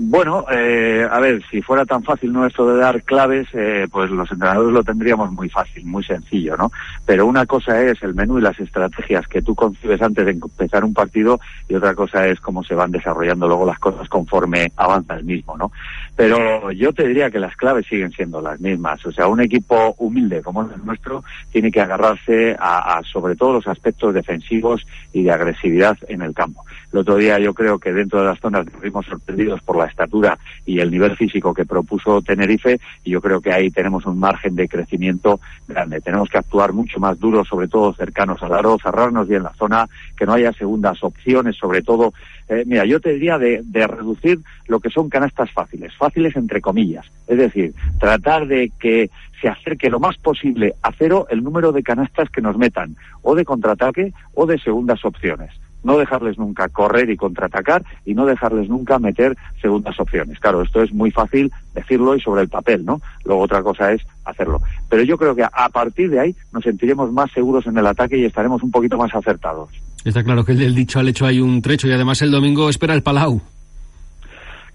Bueno, 0.00 0.44
eh, 0.48 1.04
a 1.10 1.18
ver, 1.18 1.42
si 1.50 1.60
fuera 1.60 1.84
tan 1.84 2.04
fácil 2.04 2.32
no 2.32 2.46
esto 2.46 2.72
de 2.72 2.78
dar 2.78 3.02
claves, 3.02 3.48
eh, 3.52 3.88
pues 3.90 4.08
los 4.12 4.30
entrenadores 4.30 4.72
lo 4.72 4.84
tendríamos 4.84 5.32
muy 5.32 5.48
fácil, 5.48 5.84
muy 5.86 6.04
sencillo, 6.04 6.56
¿no? 6.56 6.70
Pero 7.04 7.26
una 7.26 7.46
cosa 7.46 7.82
es 7.82 8.00
el 8.04 8.14
menú 8.14 8.38
y 8.38 8.42
las 8.42 8.60
estrategias 8.60 9.26
que 9.26 9.42
tú 9.42 9.56
concibes 9.56 10.00
antes 10.00 10.24
de 10.24 10.30
empezar 10.30 10.84
un 10.84 10.94
partido 10.94 11.40
y 11.68 11.74
otra 11.74 11.96
cosa 11.96 12.28
es 12.28 12.38
cómo 12.38 12.62
se 12.62 12.76
van 12.76 12.92
desarrollando 12.92 13.48
luego 13.48 13.66
las 13.66 13.80
cosas 13.80 14.08
conforme 14.08 14.70
avanza 14.76 15.16
el 15.16 15.24
mismo, 15.24 15.56
¿no? 15.56 15.72
Pero 16.14 16.70
yo 16.70 16.92
te 16.92 17.08
diría 17.08 17.32
que 17.32 17.40
las 17.40 17.56
claves 17.56 17.86
siguen 17.86 18.12
siendo 18.12 18.40
las 18.40 18.60
mismas. 18.60 19.04
O 19.04 19.10
sea, 19.10 19.26
un 19.26 19.40
equipo 19.40 19.96
humilde 19.98 20.42
como 20.42 20.62
el 20.62 20.84
nuestro 20.84 21.24
tiene 21.50 21.72
que 21.72 21.80
agarrarse 21.80 22.54
a, 22.56 22.98
a 22.98 23.02
sobre 23.02 23.34
todo 23.34 23.54
los 23.54 23.66
aspectos 23.66 24.14
defensivos 24.14 24.86
y 25.12 25.24
de 25.24 25.32
agresividad 25.32 25.98
en 26.06 26.22
el 26.22 26.34
campo. 26.34 26.64
El 26.92 27.00
otro 27.00 27.16
día 27.16 27.40
yo 27.40 27.52
creo 27.52 27.80
que 27.80 27.92
dentro 27.92 28.20
de 28.20 28.26
las 28.26 28.38
zonas 28.38 28.64
fuimos 28.78 29.04
sorprendidos 29.04 29.60
por 29.62 29.76
la 29.76 29.87
estatura 29.88 30.38
y 30.64 30.78
el 30.80 30.90
nivel 30.90 31.16
físico 31.16 31.52
que 31.52 31.64
propuso 31.64 32.22
Tenerife 32.22 32.78
y 33.04 33.10
yo 33.10 33.20
creo 33.20 33.40
que 33.40 33.52
ahí 33.52 33.70
tenemos 33.70 34.06
un 34.06 34.18
margen 34.18 34.54
de 34.54 34.68
crecimiento 34.68 35.40
grande. 35.66 36.00
Tenemos 36.00 36.28
que 36.28 36.38
actuar 36.38 36.72
mucho 36.72 37.00
más 37.00 37.18
duro, 37.18 37.44
sobre 37.44 37.68
todo 37.68 37.92
cercanos 37.94 38.42
al 38.42 38.52
aro, 38.52 38.78
cerrarnos 38.82 39.28
bien 39.28 39.42
la 39.42 39.54
zona, 39.54 39.88
que 40.16 40.26
no 40.26 40.32
haya 40.32 40.52
segundas 40.52 41.02
opciones, 41.02 41.56
sobre 41.56 41.82
todo. 41.82 42.12
Eh, 42.48 42.64
mira, 42.66 42.84
yo 42.84 43.00
te 43.00 43.12
diría 43.12 43.38
de, 43.38 43.60
de 43.64 43.86
reducir 43.86 44.38
lo 44.66 44.80
que 44.80 44.90
son 44.90 45.08
canastas 45.08 45.50
fáciles, 45.50 45.94
fáciles 45.96 46.36
entre 46.36 46.60
comillas. 46.60 47.06
Es 47.26 47.38
decir, 47.38 47.74
tratar 47.98 48.46
de 48.46 48.70
que 48.78 49.10
se 49.40 49.48
acerque 49.48 49.90
lo 49.90 50.00
más 50.00 50.16
posible 50.16 50.74
a 50.82 50.92
cero 50.92 51.26
el 51.30 51.42
número 51.42 51.72
de 51.72 51.82
canastas 51.82 52.30
que 52.30 52.40
nos 52.40 52.56
metan, 52.56 52.96
o 53.22 53.34
de 53.34 53.44
contraataque 53.44 54.12
o 54.34 54.46
de 54.46 54.58
segundas 54.58 55.04
opciones 55.04 55.50
no 55.82 55.98
dejarles 55.98 56.38
nunca 56.38 56.68
correr 56.68 57.10
y 57.10 57.16
contraatacar 57.16 57.84
y 58.04 58.14
no 58.14 58.26
dejarles 58.26 58.68
nunca 58.68 58.98
meter 58.98 59.36
segundas 59.60 59.98
opciones. 60.00 60.38
Claro, 60.40 60.62
esto 60.62 60.82
es 60.82 60.92
muy 60.92 61.10
fácil 61.10 61.52
decirlo 61.74 62.16
y 62.16 62.20
sobre 62.20 62.42
el 62.42 62.48
papel, 62.48 62.84
¿no? 62.84 63.00
Luego 63.24 63.42
otra 63.42 63.62
cosa 63.62 63.92
es 63.92 64.02
hacerlo. 64.24 64.60
Pero 64.88 65.02
yo 65.02 65.16
creo 65.16 65.34
que 65.34 65.44
a 65.44 65.68
partir 65.68 66.10
de 66.10 66.20
ahí 66.20 66.36
nos 66.52 66.64
sentiremos 66.64 67.12
más 67.12 67.30
seguros 67.32 67.66
en 67.66 67.78
el 67.78 67.86
ataque 67.86 68.18
y 68.18 68.24
estaremos 68.24 68.62
un 68.62 68.70
poquito 68.70 68.98
más 68.98 69.14
acertados. 69.14 69.70
Está 70.04 70.22
claro 70.22 70.44
que 70.44 70.52
el 70.52 70.74
dicho 70.74 70.98
al 70.98 71.08
hecho 71.08 71.26
hay 71.26 71.40
un 71.40 71.60
trecho 71.62 71.88
y 71.88 71.92
además 71.92 72.22
el 72.22 72.30
domingo 72.30 72.68
espera 72.68 72.94
el 72.94 73.02
Palau. 73.02 73.40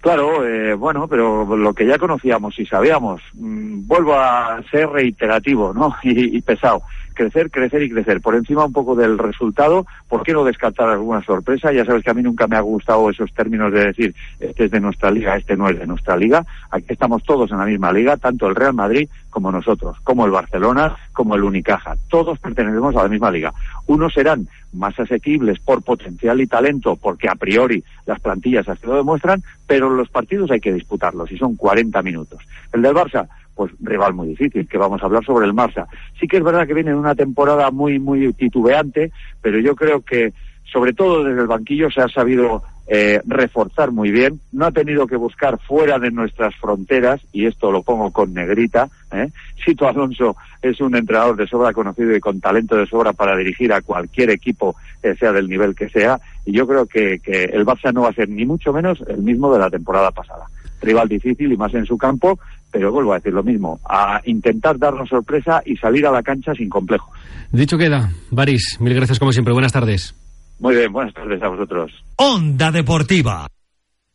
Claro, 0.01 0.45
eh, 0.45 0.73
bueno, 0.73 1.07
pero 1.07 1.55
lo 1.55 1.73
que 1.73 1.85
ya 1.85 1.97
conocíamos 1.97 2.59
y 2.59 2.65
sabíamos, 2.65 3.21
mm, 3.35 3.87
vuelvo 3.87 4.15
a 4.15 4.61
ser 4.69 4.89
reiterativo, 4.89 5.73
¿no? 5.73 5.95
y 6.03 6.41
pesado 6.41 6.81
crecer, 7.13 7.49
crecer 7.49 7.83
y 7.83 7.89
crecer. 7.89 8.21
Por 8.21 8.35
encima 8.35 8.65
un 8.65 8.73
poco 8.73 8.95
del 8.95 9.17
resultado, 9.17 9.85
¿por 10.07 10.23
qué 10.23 10.33
no 10.33 10.43
descartar 10.43 10.89
alguna 10.89 11.23
sorpresa? 11.23 11.71
Ya 11.71 11.85
sabes 11.85 12.03
que 12.03 12.11
a 12.11 12.13
mí 12.13 12.21
nunca 12.21 12.47
me 12.47 12.55
ha 12.55 12.61
gustado 12.61 13.09
esos 13.09 13.33
términos 13.33 13.71
de 13.71 13.85
decir, 13.85 14.15
este 14.39 14.65
es 14.65 14.71
de 14.71 14.79
nuestra 14.79 15.11
liga, 15.11 15.35
este 15.35 15.55
no 15.55 15.69
es 15.69 15.79
de 15.79 15.87
nuestra 15.87 16.17
liga. 16.17 16.45
Aquí 16.71 16.87
estamos 16.89 17.23
todos 17.23 17.51
en 17.51 17.57
la 17.57 17.65
misma 17.65 17.91
liga, 17.91 18.17
tanto 18.17 18.47
el 18.47 18.55
Real 18.55 18.73
Madrid 18.73 19.07
como 19.29 19.51
nosotros, 19.51 19.97
como 20.03 20.25
el 20.25 20.31
Barcelona, 20.31 20.95
como 21.11 21.35
el 21.35 21.43
Unicaja. 21.43 21.95
Todos 22.09 22.37
pertenecemos 22.39 22.95
a 22.95 23.03
la 23.03 23.09
misma 23.09 23.31
liga. 23.31 23.53
Unos 23.87 24.13
serán 24.13 24.47
más 24.73 24.99
asequibles 24.99 25.59
por 25.59 25.81
potencial 25.83 26.41
y 26.41 26.47
talento, 26.47 26.95
porque 26.95 27.29
a 27.29 27.35
priori 27.35 27.83
las 28.05 28.19
plantillas 28.19 28.67
así 28.67 28.85
lo 28.85 28.95
demuestran, 28.95 29.43
pero 29.67 29.89
los 29.89 30.09
partidos 30.09 30.51
hay 30.51 30.59
que 30.59 30.73
disputarlos 30.73 31.31
y 31.31 31.37
son 31.37 31.55
40 31.55 32.01
minutos. 32.01 32.41
El 32.71 32.81
del 32.81 32.93
Barça, 32.93 33.27
pues 33.55 33.71
rival 33.81 34.13
muy 34.13 34.29
difícil, 34.29 34.67
que 34.67 34.77
vamos 34.77 35.01
a 35.01 35.05
hablar 35.05 35.23
sobre 35.23 35.45
el 35.45 35.53
Marsa. 35.53 35.87
Sí 36.19 36.27
que 36.27 36.37
es 36.37 36.43
verdad 36.43 36.67
que 36.67 36.73
viene 36.73 36.91
en 36.91 36.97
una 36.97 37.15
temporada 37.15 37.71
muy, 37.71 37.99
muy 37.99 38.33
titubeante, 38.33 39.11
pero 39.41 39.59
yo 39.59 39.75
creo 39.75 40.01
que 40.01 40.33
sobre 40.71 40.93
todo 40.93 41.23
desde 41.23 41.41
el 41.41 41.47
banquillo 41.47 41.91
se 41.91 42.01
ha 42.01 42.07
sabido 42.07 42.63
eh, 42.87 43.21
reforzar 43.25 43.91
muy 43.91 44.11
bien, 44.11 44.41
no 44.51 44.65
ha 44.65 44.71
tenido 44.71 45.07
que 45.07 45.15
buscar 45.15 45.57
fuera 45.59 45.99
de 45.99 46.11
nuestras 46.11 46.53
fronteras, 46.55 47.21
y 47.31 47.45
esto 47.45 47.71
lo 47.71 47.83
pongo 47.83 48.11
con 48.11 48.33
negrita, 48.33 48.89
¿eh? 49.13 49.29
Sito 49.63 49.87
Alonso 49.87 50.35
es 50.61 50.81
un 50.81 50.95
entrenador 50.95 51.37
de 51.37 51.47
sobra 51.47 51.71
conocido 51.71 52.13
y 52.13 52.19
con 52.19 52.41
talento 52.41 52.75
de 52.75 52.85
sobra 52.85 53.13
para 53.13 53.37
dirigir 53.37 53.71
a 53.71 53.81
cualquier 53.81 54.31
equipo, 54.31 54.75
eh, 55.01 55.15
sea 55.17 55.31
del 55.31 55.47
nivel 55.47 55.75
que 55.75 55.89
sea, 55.89 56.19
y 56.45 56.51
yo 56.51 56.67
creo 56.67 56.85
que, 56.85 57.19
que 57.19 57.45
el 57.45 57.65
Barça 57.65 57.93
no 57.93 58.01
va 58.01 58.09
a 58.09 58.13
ser 58.13 58.27
ni 58.27 58.45
mucho 58.45 58.73
menos 58.73 59.01
el 59.07 59.21
mismo 59.21 59.53
de 59.53 59.59
la 59.59 59.69
temporada 59.69 60.11
pasada. 60.11 60.45
Rival 60.81 61.07
difícil 61.07 61.53
y 61.53 61.57
más 61.57 61.73
en 61.75 61.85
su 61.85 61.97
campo, 61.97 62.37
pero 62.73 62.91
vuelvo 62.91 63.13
a 63.13 63.17
decir 63.17 63.31
lo 63.31 63.43
mismo, 63.43 63.79
a 63.87 64.19
intentar 64.25 64.79
darnos 64.79 65.07
sorpresa 65.07 65.61
y 65.63 65.77
salir 65.77 66.07
a 66.07 66.11
la 66.11 66.23
cancha 66.23 66.53
sin 66.55 66.69
complejo. 66.69 67.11
Dicho 67.51 67.77
queda, 67.77 68.11
Baris, 68.31 68.77
mil 68.81 68.95
gracias 68.95 69.19
como 69.19 69.31
siempre, 69.31 69.53
buenas 69.53 69.71
tardes. 69.71 70.15
Muy 70.59 70.75
bien, 70.75 70.91
buenas 70.91 71.13
tardes 71.13 71.41
a 71.43 71.49
vosotros. 71.49 71.91
Onda 72.17 72.71
Deportiva. 72.71 73.47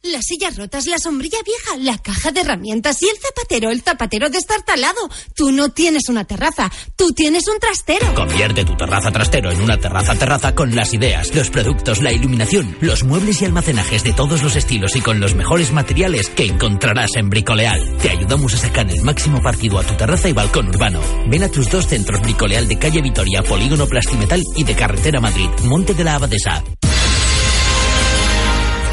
Las 0.05 0.27
sillas 0.27 0.57
rotas, 0.57 0.87
la 0.87 0.97
sombrilla 0.97 1.39
vieja, 1.45 1.77
la 1.79 1.99
caja 1.99 2.31
de 2.31 2.43
herramientas 2.43 3.03
y 3.03 3.09
el 3.09 3.17
zapatero, 3.19 3.71
el 3.71 3.83
zapatero 3.83 4.31
destartalado. 4.31 5.11
Tú 5.35 5.51
no 5.51 5.71
tienes 5.71 6.09
una 6.09 6.25
terraza, 6.25 6.71
tú 6.95 7.09
tienes 7.11 7.49
un 7.49 7.59
trastero. 7.59 8.15
Convierte 8.15 8.65
tu 8.65 8.77
terraza 8.77 9.11
trastero 9.11 9.51
en 9.51 9.61
una 9.61 9.77
terraza 9.77 10.15
terraza 10.15 10.55
con 10.55 10.77
las 10.77 10.95
ideas, 10.95 11.35
los 11.35 11.51
productos, 11.51 12.01
la 12.01 12.13
iluminación, 12.13 12.77
los 12.81 13.03
muebles 13.03 13.43
y 13.43 13.47
almacenajes 13.47 14.05
de 14.05 14.13
todos 14.13 14.41
los 14.45 14.55
estilos 14.55 14.95
y 14.95 15.01
con 15.01 15.19
los 15.19 15.35
mejores 15.35 15.73
materiales 15.73 16.29
que 16.31 16.47
encontrarás 16.47 17.17
en 17.17 17.29
Bricoleal. 17.29 17.99
Te 17.99 18.11
ayudamos 18.11 18.55
a 18.55 18.59
sacar 18.59 18.89
el 18.89 19.03
máximo 19.03 19.43
partido 19.43 19.81
a 19.81 19.85
tu 19.85 19.95
terraza 19.95 20.29
y 20.29 20.33
balcón 20.33 20.69
urbano. 20.69 21.01
Ven 21.27 21.43
a 21.43 21.51
tus 21.51 21.69
dos 21.71 21.89
centros 21.89 22.23
Bricoleal 22.23 22.69
de 22.69 22.79
calle 22.79 23.03
Vitoria, 23.03 23.43
Polígono 23.43 23.89
Plastimetal 23.89 24.45
y 24.55 24.63
de 24.63 24.77
Carretera 24.77 25.21
Madrid, 25.21 25.49
Monte 25.65 25.93
de 25.93 26.05
la 26.05 26.15
Abadesa. 26.15 26.63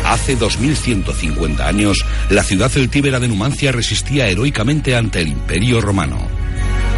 Hace 0.06 0.36
2150 0.36 1.68
años, 1.68 2.06
la 2.30 2.44
ciudad 2.44 2.70
celtíbera 2.70 3.20
de 3.20 3.28
Numancia 3.28 3.72
resistía 3.72 4.28
heroicamente 4.28 4.96
ante 4.96 5.22
el 5.22 5.30
Imperio 5.30 5.82
Romano. 5.82 6.28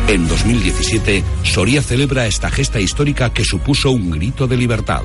En 0.07 0.27
2017, 0.27 1.23
Soria 1.43 1.81
celebra 1.81 2.27
esta 2.27 2.49
gesta 2.49 2.79
histórica 2.79 3.31
que 3.33 3.45
supuso 3.45 3.91
un 3.91 4.11
grito 4.11 4.47
de 4.47 4.57
libertad. 4.57 5.03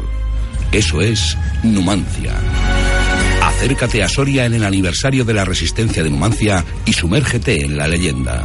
Eso 0.72 1.00
es 1.00 1.36
Numancia. 1.62 2.34
Acércate 3.42 4.02
a 4.02 4.08
Soria 4.08 4.46
en 4.46 4.54
el 4.54 4.64
aniversario 4.64 5.24
de 5.24 5.34
la 5.34 5.44
resistencia 5.44 6.02
de 6.02 6.10
Numancia 6.10 6.64
y 6.84 6.92
sumérgete 6.92 7.64
en 7.64 7.76
la 7.76 7.86
leyenda. 7.86 8.44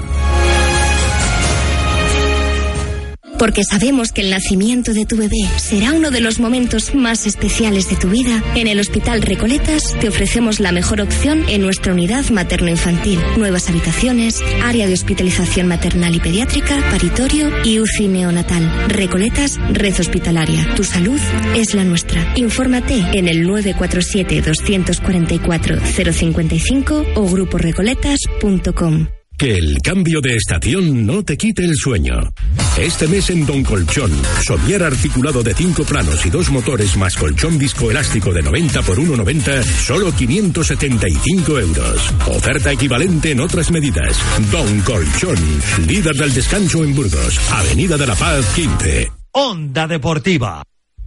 Porque 3.48 3.63
sabemos 3.63 4.12
que 4.12 4.20
el 4.20 4.30
nacimiento 4.30 4.94
de 4.94 5.06
tu 5.06 5.16
bebé 5.16 5.48
será 5.56 5.94
uno 5.94 6.12
de 6.12 6.20
los 6.20 6.42
momentos 6.42 6.94
más 6.94 7.25
especiales 7.25 7.89
de 7.89 7.96
tu 7.96 8.10
vida, 8.10 8.44
en 8.56 8.68
el 8.68 8.77
Hospital 8.77 9.22
Recoletas 9.22 9.96
te 10.01 10.10
ofrecemos 10.10 10.60
la 10.60 10.74
mejor 10.74 11.00
opción 11.00 11.46
en 11.48 11.62
nuestra 11.62 11.94
unidad 11.94 12.30
materno-infantil. 12.30 13.22
Nuevas 13.38 13.70
habitaciones, 13.70 14.42
área 14.66 14.86
de 14.86 14.96
hospitalización 14.96 15.70
maternal 15.70 16.13
y 16.13 16.20
pediátrica, 16.20 16.77
paritorio 16.92 17.50
y 17.63 17.80
UCI 17.80 18.10
neonatal. 18.10 18.70
Recoletas, 18.89 19.58
red 19.72 19.98
hospitalaria. 19.98 20.75
Tu 20.75 20.84
salud 20.84 21.20
es 21.56 21.74
la 21.74 21.86
nuestra. 21.86 22.34
Infórmate 22.36 22.96
en 23.13 23.30
el 23.30 23.48
947 23.48 24.42
244 24.42 25.80
055 26.12 27.06
o 27.16 27.30
gruporecoletas.com. 27.30 29.08
Que 29.38 29.56
el 29.56 29.77
cambio 29.84 30.20
de 30.20 30.36
estación 30.36 31.06
no 31.06 31.24
te 31.24 31.38
quite 31.38 31.63
el 31.63 31.75
sueño. 31.75 32.34
Este 32.75 33.08
mes 33.08 33.29
en 33.29 33.46
Don 33.46 33.63
Colchón, 33.63 34.12
somier 34.44 34.82
articulado 34.82 35.44
de 35.44 35.53
cinco 35.53 35.84
planos 35.84 36.25
y 36.25 36.32
dos 36.32 36.50
motores 36.50 36.98
más 36.98 37.15
colchón 37.15 37.60
viscoelástico 37.60 38.34
de 38.34 38.41
90 38.41 38.82
por 38.82 38.98
1,90, 38.98 39.63
solo 39.63 40.12
575 40.12 41.60
euros. 41.60 42.13
Oferta 42.27 42.72
equivalente 42.72 43.29
en 43.29 43.41
otras 43.41 43.70
medidas. 43.70 44.17
Don 44.51 44.82
Colchón, 44.82 45.38
líder 45.86 46.15
del 46.15 46.34
descanso 46.34 46.84
en 46.84 46.96
Burgos, 46.96 47.39
Avenida 47.51 47.96
de 47.96 48.08
la 48.08 48.15
Paz 48.15 48.44
15. 48.56 49.12
Onda 49.34 49.88
Deportiva. 49.88 50.63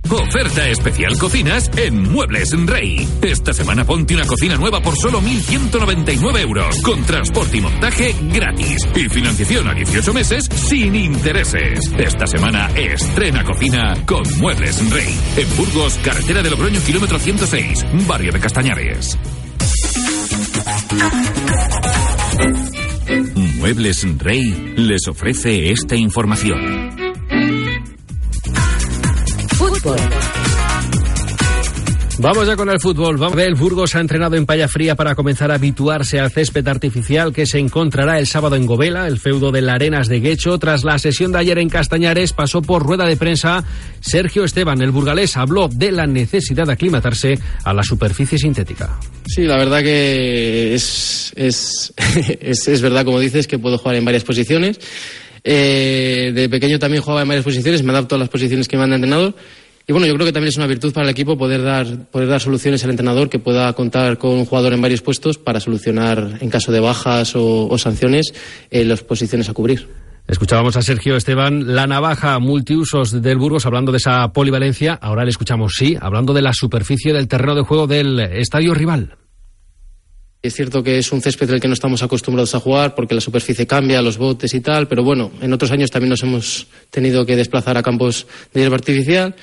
Oferta 0.08 0.68
especial 0.68 1.16
cocinas 1.18 1.70
en 1.76 2.10
Muebles 2.12 2.50
Rey. 2.66 3.06
Esta 3.22 3.52
semana 3.52 3.84
ponte 3.84 4.14
una 4.14 4.26
cocina 4.26 4.56
nueva 4.56 4.80
por 4.80 4.96
solo 4.96 5.20
1.199 5.20 6.40
euros, 6.40 6.80
con 6.82 7.02
transporte 7.04 7.58
y 7.58 7.60
montaje 7.60 8.14
gratis. 8.32 8.88
Y 8.94 9.08
financiación 9.08 9.68
a 9.68 9.74
18 9.74 10.14
meses 10.14 10.44
sin 10.46 10.94
intereses. 10.94 11.80
Esta 11.98 12.26
semana 12.26 12.70
estrena 12.76 13.44
cocina 13.44 13.94
con 14.06 14.22
Muebles 14.38 14.90
Rey. 14.90 15.16
En 15.36 15.56
Burgos, 15.56 15.98
carretera 16.02 16.42
de 16.42 16.50
Logroño, 16.50 16.80
kilómetro 16.80 17.18
106, 17.18 17.86
barrio 18.06 18.32
de 18.32 18.40
Castañares. 18.40 19.18
Muebles 23.58 24.06
Rey 24.18 24.74
les 24.76 25.06
ofrece 25.08 25.70
esta 25.70 25.94
información. 25.94 27.09
Vamos 32.18 32.46
ya 32.46 32.54
con 32.54 32.68
el 32.68 32.78
fútbol. 32.78 33.16
Vamos 33.16 33.32
a 33.32 33.36
ver, 33.36 33.48
el 33.48 33.54
Burgos 33.54 33.94
ha 33.94 34.00
entrenado 34.00 34.36
en 34.36 34.44
Paya 34.44 34.68
Fría 34.68 34.94
para 34.94 35.14
comenzar 35.14 35.50
a 35.50 35.54
habituarse 35.54 36.20
al 36.20 36.30
césped 36.30 36.68
artificial 36.68 37.32
que 37.32 37.46
se 37.46 37.58
encontrará 37.58 38.18
el 38.18 38.26
sábado 38.26 38.56
en 38.56 38.66
Govela, 38.66 39.06
el 39.06 39.18
feudo 39.18 39.50
de 39.50 39.62
la 39.62 39.74
Arenas 39.74 40.08
de 40.08 40.20
Guecho. 40.20 40.58
Tras 40.58 40.84
la 40.84 40.98
sesión 40.98 41.32
de 41.32 41.38
ayer 41.38 41.58
en 41.58 41.70
Castañares, 41.70 42.34
pasó 42.34 42.60
por 42.60 42.82
rueda 42.82 43.06
de 43.06 43.16
prensa 43.16 43.64
Sergio 44.00 44.44
Esteban, 44.44 44.82
el 44.82 44.90
burgalés, 44.90 45.38
habló 45.38 45.68
de 45.68 45.92
la 45.92 46.06
necesidad 46.06 46.66
de 46.66 46.74
aclimatarse 46.74 47.38
a 47.64 47.72
la 47.72 47.82
superficie 47.82 48.36
sintética. 48.36 48.98
Sí, 49.26 49.44
la 49.44 49.56
verdad 49.56 49.82
que 49.82 50.74
es, 50.74 51.32
es, 51.36 51.94
es, 52.40 52.68
es 52.68 52.82
verdad, 52.82 53.06
como 53.06 53.18
dices, 53.18 53.46
que 53.46 53.58
puedo 53.58 53.78
jugar 53.78 53.96
en 53.96 54.04
varias 54.04 54.24
posiciones. 54.24 54.78
Eh, 55.42 56.32
de 56.34 56.48
pequeño 56.50 56.78
también 56.78 57.02
jugaba 57.02 57.22
en 57.22 57.28
varias 57.28 57.44
posiciones, 57.44 57.82
me 57.82 57.92
adapto 57.92 58.16
a 58.16 58.18
las 58.18 58.28
posiciones 58.28 58.68
que 58.68 58.76
me 58.76 58.84
han 58.84 58.92
entrenador. 58.92 59.34
Y 59.90 59.92
bueno, 59.92 60.06
yo 60.06 60.14
creo 60.14 60.24
que 60.24 60.32
también 60.32 60.50
es 60.50 60.56
una 60.56 60.68
virtud 60.68 60.92
para 60.92 61.02
el 61.02 61.10
equipo 61.10 61.36
poder 61.36 61.64
dar, 61.64 62.04
poder 62.12 62.28
dar 62.28 62.40
soluciones 62.40 62.84
al 62.84 62.90
entrenador 62.90 63.28
que 63.28 63.40
pueda 63.40 63.72
contar 63.72 64.18
con 64.18 64.30
un 64.30 64.44
jugador 64.44 64.72
en 64.72 64.80
varios 64.80 65.02
puestos 65.02 65.36
para 65.36 65.58
solucionar, 65.58 66.38
en 66.40 66.48
caso 66.48 66.70
de 66.70 66.78
bajas 66.78 67.34
o, 67.34 67.66
o 67.66 67.76
sanciones, 67.76 68.32
eh, 68.70 68.84
las 68.84 69.02
posiciones 69.02 69.48
a 69.48 69.52
cubrir. 69.52 69.88
Escuchábamos 70.28 70.76
a 70.76 70.82
Sergio 70.82 71.16
Esteban, 71.16 71.74
la 71.74 71.88
navaja 71.88 72.38
multiusos 72.38 73.20
del 73.20 73.38
Burgos, 73.38 73.66
hablando 73.66 73.90
de 73.90 73.98
esa 73.98 74.32
polivalencia. 74.32 74.94
Ahora 74.94 75.24
le 75.24 75.30
escuchamos, 75.30 75.72
sí, 75.76 75.96
hablando 76.00 76.34
de 76.34 76.42
la 76.42 76.52
superficie 76.52 77.12
del 77.12 77.26
terreno 77.26 77.56
de 77.56 77.62
juego 77.62 77.88
del 77.88 78.20
estadio 78.20 78.74
rival. 78.74 79.16
Es 80.40 80.54
cierto 80.54 80.84
que 80.84 80.98
es 80.98 81.10
un 81.10 81.20
césped 81.20 81.48
del 81.48 81.60
que 81.60 81.68
no 81.68 81.74
estamos 81.74 82.02
acostumbrados 82.02 82.54
a 82.54 82.60
jugar 82.60 82.94
porque 82.94 83.14
la 83.14 83.20
superficie 83.20 83.66
cambia, 83.66 84.00
los 84.00 84.16
botes 84.16 84.54
y 84.54 84.60
tal, 84.60 84.86
pero 84.88 85.02
bueno, 85.02 85.32
en 85.42 85.52
otros 85.52 85.72
años 85.72 85.90
también 85.90 86.10
nos 86.10 86.22
hemos 86.22 86.68
tenido 86.90 87.26
que 87.26 87.36
desplazar 87.36 87.76
a 87.76 87.82
campos 87.82 88.26
de 88.54 88.60
hierba 88.60 88.76
artificial 88.76 89.34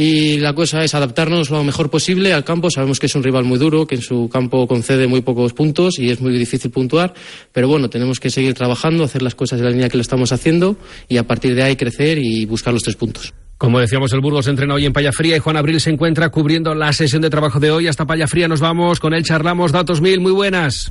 y 0.00 0.38
la 0.38 0.54
cosa 0.54 0.82
es 0.82 0.94
adaptarnos 0.94 1.50
lo 1.50 1.62
mejor 1.62 1.90
posible 1.90 2.32
al 2.32 2.42
campo. 2.42 2.70
Sabemos 2.70 2.98
que 2.98 3.04
es 3.04 3.14
un 3.14 3.22
rival 3.22 3.44
muy 3.44 3.58
duro, 3.58 3.86
que 3.86 3.96
en 3.96 4.00
su 4.00 4.30
campo 4.32 4.66
concede 4.66 5.06
muy 5.06 5.20
pocos 5.20 5.52
puntos 5.52 5.98
y 5.98 6.08
es 6.08 6.22
muy 6.22 6.32
difícil 6.32 6.70
puntuar, 6.70 7.12
pero 7.52 7.68
bueno, 7.68 7.90
tenemos 7.90 8.18
que 8.18 8.30
seguir 8.30 8.54
trabajando, 8.54 9.04
hacer 9.04 9.20
las 9.20 9.34
cosas 9.34 9.58
de 9.58 9.66
la 9.66 9.72
línea 9.72 9.90
que 9.90 9.98
lo 9.98 10.00
estamos 10.00 10.32
haciendo 10.32 10.78
y 11.06 11.18
a 11.18 11.26
partir 11.26 11.54
de 11.54 11.64
ahí 11.64 11.76
crecer 11.76 12.16
y 12.16 12.46
buscar 12.46 12.72
los 12.72 12.82
tres 12.82 12.96
puntos. 12.96 13.34
Como 13.58 13.78
decíamos, 13.78 14.10
el 14.14 14.22
Burgos 14.22 14.46
entrena 14.46 14.72
hoy 14.72 14.86
en 14.86 14.94
Payafría 14.94 15.36
y 15.36 15.38
Juan 15.38 15.58
Abril 15.58 15.78
se 15.82 15.90
encuentra 15.90 16.30
cubriendo 16.30 16.74
la 16.74 16.94
sesión 16.94 17.20
de 17.20 17.28
trabajo 17.28 17.60
de 17.60 17.70
hoy. 17.70 17.86
Hasta 17.86 18.06
Payafría 18.06 18.48
nos 18.48 18.60
vamos, 18.60 19.00
con 19.00 19.12
él 19.12 19.22
charlamos. 19.22 19.70
Datos 19.70 20.00
mil, 20.00 20.18
muy 20.18 20.32
buenas. 20.32 20.90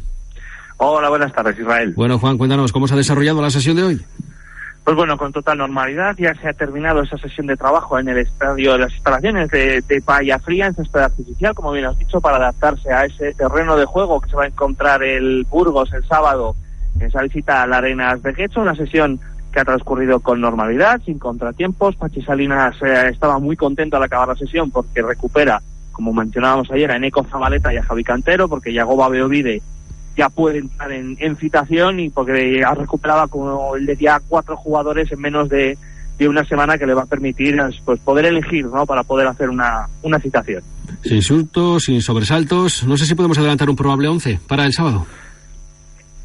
Hola, 0.77 1.09
buenas 1.09 1.33
tardes, 1.33 1.57
Israel. 1.57 1.93
Bueno, 1.95 2.19
Juan, 2.19 2.37
cuéntanos, 2.37 2.71
¿cómo 2.71 2.87
se 2.87 2.93
ha 2.93 2.97
desarrollado 2.97 3.41
la 3.41 3.49
sesión 3.49 3.75
de 3.75 3.83
hoy? 3.83 3.99
Pues 4.89 4.98
bueno, 4.98 5.19
con 5.19 5.31
total 5.31 5.60
normalidad 5.60 6.15
ya 6.17 6.34
se 6.34 6.50
ha 6.50 6.53
terminado 6.53 7.03
esa 7.03 7.15
sesión 7.19 7.46
de 7.46 7.55
trabajo 7.55 8.00
en 8.00 8.10
el 8.10 8.17
estadio, 8.17 8.75
las 8.75 8.91
instalaciones 8.91 9.48
de, 9.51 9.81
de 9.81 10.01
Payafría 10.01 10.65
en 10.65 10.74
césped 10.74 11.01
artificial, 11.01 11.53
como 11.53 11.74
bien 11.74 11.86
has 11.86 12.00
dicho, 12.00 12.19
para 12.19 12.38
adaptarse 12.38 12.91
a 12.91 13.05
ese 13.05 13.36
terreno 13.36 13.77
de 13.77 13.86
juego 13.86 14.19
que 14.19 14.31
se 14.31 14.36
va 14.36 14.46
a 14.46 14.48
encontrar 14.48 15.03
el 15.03 15.46
Burgos 15.48 15.93
el 15.93 16.03
sábado 16.08 16.55
en 16.96 17.05
esa 17.05 17.22
visita 17.22 17.62
a 17.62 17.67
la 17.67 17.77
Arenas 17.77 18.24
de 18.24 18.34
Guecho, 18.34 18.62
una 18.62 18.74
sesión 18.74 19.19
que 19.53 19.60
ha 19.60 19.63
transcurrido 19.63 20.22
con 20.22 20.41
normalidad, 20.41 21.00
sin 21.05 21.19
contratiempos. 21.19 21.96
Pachi 21.96 22.24
Salinas 22.24 22.75
eh, 22.81 23.10
estaba 23.12 23.38
muy 23.38 23.55
contento 23.55 23.98
al 23.98 24.01
acabar 24.01 24.29
la 24.29 24.36
sesión 24.38 24.72
porque 24.72 25.03
recupera, 25.03 25.62
como 25.91 26.13
mencionábamos 26.13 26.72
ayer, 26.72 26.89
a 26.89 26.96
Eneco 26.96 27.24
Zabaleta 27.25 27.72
y 27.72 27.77
a 27.77 27.84
Javi 27.84 28.03
Cantero, 28.03 28.50
porque 28.50 28.74
Yagoba 28.74 29.08
Beovide 29.10 29.62
ya 30.19 30.27
puede 30.27 30.59
entrar 30.59 30.91
en, 30.91 31.15
en 31.19 31.38
citación 31.38 32.01
y 32.01 32.09
porque 32.09 32.61
ha 32.61 32.75
recuperado, 32.75 33.25
como 33.29 33.77
él 33.77 33.85
decía, 33.85 34.21
cuatro 34.27 34.57
jugadores 34.57 35.09
en 35.13 35.21
menos 35.21 35.47
de, 35.47 35.77
de 36.17 36.27
una 36.27 36.43
semana 36.43 36.77
que 36.77 36.85
le 36.85 36.93
va 36.93 37.03
a 37.03 37.05
permitir 37.05 37.57
pues 37.85 38.01
poder 38.01 38.25
elegir 38.25 38.65
¿no? 38.65 38.85
para 38.85 39.03
poder 39.03 39.27
hacer 39.27 39.49
una, 39.49 39.88
una 40.01 40.19
citación. 40.19 40.61
Sin 41.03 41.21
sustos, 41.21 41.83
sin 41.85 42.01
sobresaltos. 42.01 42.83
No 42.83 42.97
sé 42.97 43.05
si 43.05 43.15
podemos 43.15 43.38
adelantar 43.38 43.69
un 43.69 43.77
probable 43.77 44.09
once 44.09 44.41
para 44.45 44.65
el 44.65 44.73
sábado. 44.73 45.07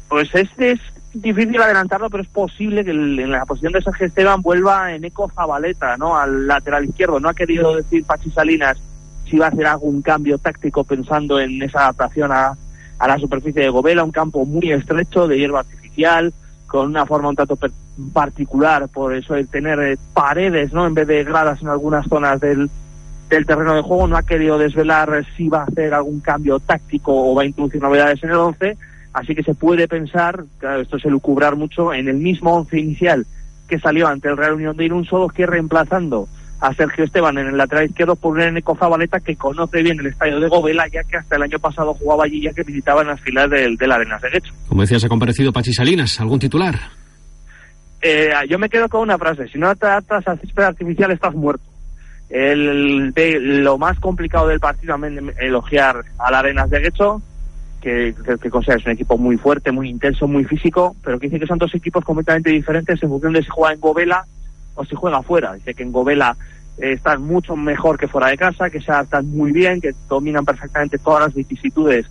Pues 0.09 0.27
este 0.35 0.71
es 0.71 0.81
difícil 1.13 1.61
adelantarlo, 1.61 2.09
pero 2.09 2.23
es 2.23 2.29
posible 2.29 2.83
que 2.83 2.91
el, 2.91 3.17
en 3.17 3.31
la 3.31 3.45
posición 3.45 3.71
de 3.71 3.81
Sergio 3.81 4.07
Esteban 4.07 4.41
vuelva 4.41 4.93
en 4.93 5.05
eco 5.05 5.31
Zabaleta, 5.33 5.95
¿no? 5.95 6.17
Al 6.17 6.47
lateral 6.47 6.83
izquierdo. 6.83 7.21
No 7.21 7.29
ha 7.29 7.33
querido 7.33 7.73
decir 7.77 8.03
Pachi 8.03 8.29
Salinas 8.29 8.77
si 9.25 9.37
va 9.37 9.45
a 9.45 9.49
hacer 9.49 9.65
algún 9.65 10.01
cambio 10.01 10.37
táctico 10.37 10.83
pensando 10.83 11.39
en 11.39 11.63
esa 11.63 11.83
adaptación 11.83 12.33
a, 12.33 12.57
a 12.99 13.07
la 13.07 13.17
superficie 13.17 13.61
de 13.61 13.69
Govela, 13.69 14.03
un 14.03 14.11
campo 14.11 14.45
muy 14.45 14.71
estrecho 14.71 15.27
de 15.27 15.37
hierba 15.37 15.59
artificial, 15.61 16.33
con 16.67 16.87
una 16.87 17.05
forma 17.05 17.29
un 17.29 17.35
tanto 17.35 17.57
particular, 18.13 18.89
por 18.89 19.15
eso 19.15 19.35
el 19.35 19.47
tener 19.47 19.79
eh, 19.79 19.97
paredes, 20.13 20.73
¿no? 20.73 20.85
En 20.85 20.93
vez 20.93 21.07
de 21.07 21.23
gradas 21.23 21.61
en 21.61 21.69
algunas 21.69 22.07
zonas 22.07 22.39
del, 22.39 22.69
del 23.29 23.45
terreno 23.45 23.75
de 23.75 23.81
juego, 23.81 24.07
no 24.07 24.17
ha 24.17 24.23
querido 24.23 24.57
desvelar 24.57 25.25
si 25.37 25.47
va 25.47 25.61
a 25.61 25.65
hacer 25.65 25.93
algún 25.93 26.19
cambio 26.19 26.59
táctico 26.59 27.13
o 27.13 27.35
va 27.35 27.43
a 27.43 27.45
introducir 27.45 27.81
novedades 27.81 28.23
en 28.23 28.31
el 28.31 28.37
11, 28.37 28.77
así 29.13 29.35
que 29.35 29.43
se 29.43 29.53
puede 29.53 29.87
pensar, 29.87 30.43
claro, 30.57 30.81
esto 30.81 30.97
es 30.97 31.05
elucubrar 31.05 31.55
mucho, 31.55 31.93
en 31.93 32.07
el 32.07 32.17
mismo 32.17 32.55
11 32.55 32.79
inicial 32.79 33.25
que 33.67 33.79
salió 33.79 34.07
ante 34.07 34.29
el 34.29 34.37
Real 34.37 34.53
Unión 34.53 34.77
de 34.77 34.85
Irún, 34.85 35.05
solo 35.05 35.27
que 35.27 35.45
reemplazando 35.45 36.27
a 36.59 36.73
Sergio 36.73 37.03
Esteban 37.03 37.37
en 37.37 37.47
el 37.47 37.57
lateral 37.57 37.85
izquierdo 37.85 38.15
por 38.15 38.33
un 38.33 38.41
Eneco 38.41 38.75
Zabaleta 38.75 39.19
que 39.19 39.35
conoce 39.35 39.83
bien 39.83 39.99
el 39.99 40.07
estadio 40.07 40.39
de 40.39 40.47
Govela, 40.47 40.87
ya 40.87 41.03
que 41.03 41.17
hasta 41.17 41.35
el 41.35 41.43
año 41.43 41.59
pasado 41.59 41.93
jugaba 41.93 42.25
allí, 42.25 42.41
ya 42.41 42.53
que 42.53 42.63
visitaba 42.63 43.01
en 43.01 43.07
las 43.07 43.21
filas 43.21 43.49
del, 43.49 43.77
del 43.77 43.91
Arenas 43.91 44.21
de 44.21 44.29
Guecho. 44.29 44.53
Como 44.67 44.81
decías, 44.81 45.03
ha 45.03 45.09
comparecido 45.09 45.51
Pachi 45.51 45.73
Salinas. 45.73 46.19
¿Algún 46.19 46.39
titular? 46.39 46.79
Eh, 48.01 48.31
yo 48.49 48.59
me 48.59 48.69
quedo 48.69 48.87
con 48.87 49.01
una 49.01 49.17
frase, 49.17 49.47
si 49.47 49.57
no 49.57 49.75
tratas 49.75 50.27
al 50.27 50.39
césped 50.39 50.63
artificial 50.63 51.11
estás 51.11 51.33
muerto. 51.33 51.63
El, 52.29 53.11
de, 53.13 53.39
lo 53.39 53.77
más 53.77 53.99
complicado 53.99 54.47
del 54.47 54.59
partido 54.59 54.93
también 54.93 55.33
elogiar 55.39 56.03
al 56.17 56.35
Arenas 56.35 56.69
de 56.69 56.79
Guecho, 56.79 57.21
que, 57.81 58.15
que, 58.25 58.37
que 58.37 58.47
es 58.47 58.85
un 58.85 58.91
equipo 58.91 59.17
muy 59.17 59.37
fuerte, 59.37 59.71
muy 59.71 59.89
intenso, 59.89 60.27
muy 60.27 60.43
físico, 60.43 60.95
pero 61.03 61.19
que 61.19 61.27
dice 61.27 61.39
que 61.39 61.45
son 61.45 61.59
dos 61.59 61.73
equipos 61.75 62.03
completamente 62.03 62.49
diferentes 62.49 63.01
en 63.01 63.09
función 63.09 63.33
de 63.33 63.43
si 63.43 63.49
juega 63.49 63.73
en 63.73 63.79
Govela 63.79 64.25
o 64.75 64.85
si 64.85 64.95
juega 64.95 65.23
fuera. 65.23 65.53
Dice 65.53 65.73
que 65.73 65.83
en 65.83 65.91
Govela 65.91 66.35
eh, 66.77 66.93
están 66.93 67.23
mucho 67.23 67.55
mejor 67.55 67.97
que 67.97 68.07
fuera 68.07 68.27
de 68.27 68.37
casa, 68.37 68.69
que 68.69 68.81
se 68.81 68.91
adaptan 68.91 69.29
muy 69.29 69.51
bien, 69.51 69.81
que 69.81 69.93
dominan 70.07 70.45
perfectamente 70.45 70.97
todas 70.97 71.21
las 71.23 71.33
vicisitudes 71.33 72.05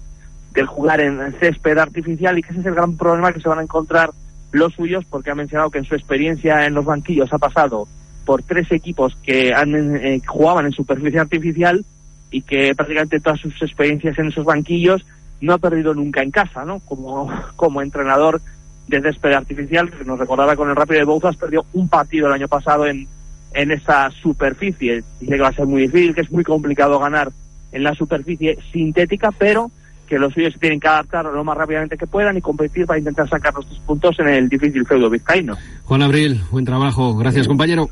del 0.53 0.67
jugar 0.67 1.01
en 1.01 1.33
césped 1.39 1.77
artificial 1.79 2.39
y 2.39 2.43
que 2.43 2.51
ese 2.51 2.61
es 2.61 2.67
el 2.67 2.75
gran 2.75 2.97
problema 2.97 3.33
que 3.33 3.41
se 3.41 3.49
van 3.49 3.59
a 3.59 3.63
encontrar 3.63 4.11
los 4.53 4.73
suyos 4.75 5.05
porque 5.05 5.31
ha 5.31 5.35
mencionado 5.35 5.71
que 5.71 5.79
en 5.79 5.85
su 5.85 5.95
experiencia 5.95 6.65
en 6.65 6.75
los 6.75 6.85
banquillos 6.85 7.33
ha 7.33 7.39
pasado 7.39 7.89
por 8.25 8.43
tres 8.43 8.71
equipos 8.71 9.17
que 9.23 9.53
han, 9.53 9.75
eh, 9.97 10.21
jugaban 10.25 10.67
en 10.67 10.73
superficie 10.73 11.19
artificial 11.19 11.85
y 12.31 12.43
que 12.43 12.75
prácticamente 12.75 13.21
todas 13.21 13.41
sus 13.41 13.61
experiencias 13.63 14.19
en 14.19 14.29
esos 14.29 14.45
banquillos 14.45 15.05
no 15.41 15.55
ha 15.55 15.59
perdido 15.59 15.93
nunca 15.93 16.23
en 16.23 16.31
casa, 16.31 16.65
¿no? 16.65 16.81
Como, 16.81 17.31
como 17.57 17.83
entrenador 17.83 18.41
de 18.89 19.01
césped 19.01 19.33
artificial, 19.33 19.91
que 19.91 20.05
nos 20.05 20.19
recordaba 20.19 20.57
con 20.57 20.69
el 20.69 20.77
Rápido 20.77 21.01
de 21.01 21.07
Bouzas, 21.07 21.37
perdió 21.37 21.65
un 21.73 21.89
partido 21.89 22.27
el 22.27 22.35
año 22.35 22.49
pasado 22.49 22.87
en, 22.87 23.07
en 23.55 23.71
esa 23.71 24.11
superficie. 24.11 25.03
Dice 25.21 25.35
que 25.35 25.41
va 25.41 25.49
a 25.49 25.53
ser 25.53 25.67
muy 25.67 25.83
difícil, 25.83 26.15
que 26.15 26.23
es 26.23 26.31
muy 26.31 26.45
complicado 26.45 26.99
ganar 26.99 27.31
en 27.73 27.83
la 27.83 27.95
superficie 27.95 28.59
sintética, 28.73 29.33
pero 29.33 29.71
que 30.07 30.19
los 30.19 30.33
suyos 30.35 30.55
tienen 30.61 30.79
que 30.79 30.89
adaptar 30.89 31.25
lo 31.25 31.45
más 31.45 31.57
rápidamente 31.57 31.97
que 31.97 32.07
puedan 32.07 32.37
y 32.37 32.41
competir 32.41 32.87
para 32.87 32.99
intentar 32.99 33.29
sacar 33.29 33.55
los 33.55 33.67
tres 33.67 33.79
puntos 33.81 34.19
en 34.19 34.29
el 34.29 34.49
difícil 34.49 34.87
feudo 34.87 35.09
vizcaíno. 35.09 35.57
Juan 35.85 36.03
Abril, 36.03 36.41
buen 36.51 36.65
trabajo. 36.65 37.17
Gracias, 37.17 37.49
compañero. 37.49 37.89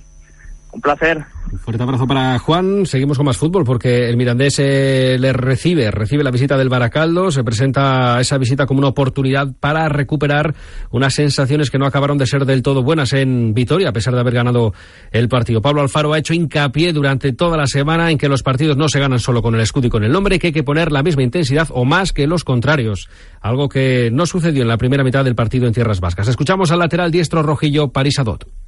Un 0.72 0.80
placer. 0.80 1.24
Un 1.52 1.58
fuerte 1.58 1.82
abrazo 1.82 2.06
para 2.06 2.38
Juan. 2.38 2.86
Seguimos 2.86 3.18
con 3.18 3.26
más 3.26 3.36
fútbol 3.36 3.62
porque 3.64 4.08
el 4.08 4.16
Mirandés 4.16 4.58
eh, 4.58 5.18
le 5.20 5.34
recibe, 5.34 5.90
recibe 5.90 6.24
la 6.24 6.30
visita 6.30 6.56
del 6.56 6.70
Baracaldo. 6.70 7.30
Se 7.30 7.44
presenta 7.44 8.18
esa 8.22 8.38
visita 8.38 8.64
como 8.64 8.78
una 8.78 8.88
oportunidad 8.88 9.48
para 9.60 9.86
recuperar 9.90 10.54
unas 10.90 11.12
sensaciones 11.12 11.70
que 11.70 11.76
no 11.76 11.84
acabaron 11.84 12.16
de 12.16 12.26
ser 12.26 12.46
del 12.46 12.62
todo 12.62 12.82
buenas 12.82 13.12
en 13.12 13.52
Vitoria, 13.52 13.90
a 13.90 13.92
pesar 13.92 14.14
de 14.14 14.20
haber 14.20 14.32
ganado 14.32 14.72
el 15.10 15.28
partido. 15.28 15.60
Pablo 15.60 15.82
Alfaro 15.82 16.14
ha 16.14 16.18
hecho 16.18 16.32
hincapié 16.32 16.94
durante 16.94 17.34
toda 17.34 17.58
la 17.58 17.66
semana 17.66 18.10
en 18.10 18.16
que 18.16 18.30
los 18.30 18.42
partidos 18.42 18.78
no 18.78 18.88
se 18.88 18.98
ganan 18.98 19.18
solo 19.18 19.42
con 19.42 19.54
el 19.54 19.60
escudo 19.60 19.88
y 19.88 19.90
con 19.90 20.04
el 20.04 20.12
nombre, 20.12 20.38
que 20.38 20.46
hay 20.46 20.52
que 20.54 20.62
poner 20.62 20.90
la 20.90 21.02
misma 21.02 21.22
intensidad 21.22 21.68
o 21.70 21.84
más 21.84 22.14
que 22.14 22.26
los 22.26 22.44
contrarios. 22.44 23.10
Algo 23.42 23.68
que 23.68 24.08
no 24.10 24.24
sucedió 24.24 24.62
en 24.62 24.68
la 24.68 24.78
primera 24.78 25.04
mitad 25.04 25.22
del 25.22 25.34
partido 25.34 25.66
en 25.66 25.74
Tierras 25.74 26.00
Vascas. 26.00 26.28
Escuchamos 26.28 26.70
al 26.70 26.78
lateral 26.78 27.10
diestro 27.10 27.42
rojillo 27.42 27.88
París 27.88 28.18
Adot 28.18 28.61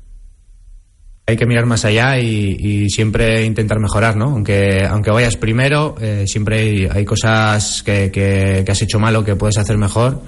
hay 1.26 1.37
que 1.37 1.47
mirar 1.47 1.64
más 1.66 1.85
allá 1.85 2.19
y, 2.19 2.88
siempre 2.90 3.45
intentar 3.45 3.81
mejorar, 3.81 4.16
¿no? 4.16 4.26
Aunque, 4.26 4.85
aunque 4.85 5.11
vayas 5.11 5.37
primero, 5.37 5.95
eh, 6.00 6.25
siempre 6.26 6.88
hay, 6.90 7.04
cosas 7.04 7.83
que, 7.83 8.11
que, 8.11 8.64
has 8.71 8.83
hecho 8.83 8.99
mal 8.99 9.16
o 9.16 9.25
que 9.25 9.37
puedes 9.37 9.57
hacer 9.57 9.78
mejor. 9.78 10.21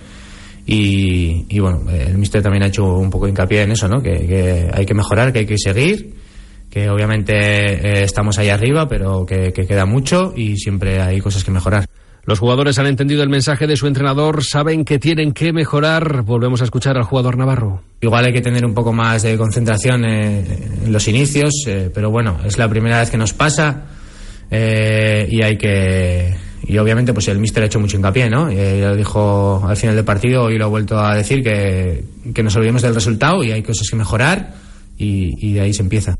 Y, 0.69 1.59
bueno, 1.61 1.83
el 1.91 2.19
mister 2.19 2.43
también 2.43 2.65
ha 2.65 2.69
hecho 2.69 2.85
un 2.85 3.11
poco 3.11 3.29
hincapié 3.29 3.63
en 3.63 3.73
eso, 3.73 3.89
¿no? 3.89 4.03
Que, 4.03 4.69
hay 4.73 4.87
que 4.87 4.95
mejorar, 4.95 5.33
que 5.33 5.41
hay 5.41 5.47
que 5.47 5.59
seguir, 5.59 6.15
que 6.71 6.89
obviamente 6.89 7.35
eh, 7.35 8.03
estamos 8.03 8.39
ahí 8.39 8.49
arriba, 8.49 8.89
pero 8.89 9.25
que 9.27 9.53
queda 9.53 9.85
mucho 9.85 10.33
y 10.35 10.57
siempre 10.57 11.01
hay 11.01 11.21
cosas 11.21 11.45
que 11.45 11.51
mejorar. 11.51 11.87
Los 12.27 12.41
jugadores 12.41 12.77
han 12.81 12.87
entendido 12.87 13.23
el 13.23 13.29
mensaje 13.29 13.69
de 13.69 13.77
su 13.77 13.87
entrenador, 13.87 14.43
saben 14.43 14.85
que 14.85 14.99
tienen 14.99 15.31
que 15.31 15.53
mejorar. 15.53 16.23
Volvemos 16.23 16.61
a 16.61 16.65
escuchar 16.65 16.97
al 16.97 17.05
jugador 17.05 17.39
Navarro. 17.39 17.83
Igual 18.01 18.25
hay 18.25 18.33
que 18.33 18.41
tener 18.41 18.67
un 18.67 18.75
poco 18.75 18.93
más 18.93 19.23
de 19.23 19.39
concentración 19.39 20.05
eh, 20.05 20.45
en 20.85 20.93
los 20.93 21.07
inicios, 21.07 21.53
eh, 21.69 21.89
pero 21.95 22.11
bueno, 22.11 22.39
es 22.45 22.59
la 22.59 22.69
primera 22.69 22.99
vez 22.99 23.11
que 23.11 23.17
nos 23.17 23.33
pasa 23.33 23.85
eh, 24.51 25.29
y 25.31 25.41
hay 25.43 25.57
que 25.57 26.35
y 26.67 26.77
obviamente 26.79 27.15
pues 27.15 27.29
el 27.29 27.39
míster 27.39 27.63
ha 27.63 27.67
hecho 27.67 27.79
mucho 27.79 27.97
hincapié, 27.97 28.29
¿no? 28.29 28.49
lo 28.51 28.97
dijo 28.97 29.65
al 29.65 29.77
final 29.77 29.95
del 29.95 30.05
partido 30.05 30.51
y 30.51 30.59
lo 30.59 30.65
ha 30.65 30.69
vuelto 30.69 30.99
a 30.99 31.15
decir 31.15 31.45
que, 31.45 32.03
que 32.35 32.43
nos 32.43 32.57
olvidemos 32.57 32.83
del 32.83 32.93
resultado 32.93 33.45
y 33.45 33.53
hay 33.53 33.63
cosas 33.63 33.87
que 33.89 33.95
mejorar 33.95 34.53
y, 34.99 35.47
y 35.47 35.53
de 35.53 35.61
ahí 35.61 35.73
se 35.73 35.83
empieza. 35.83 36.17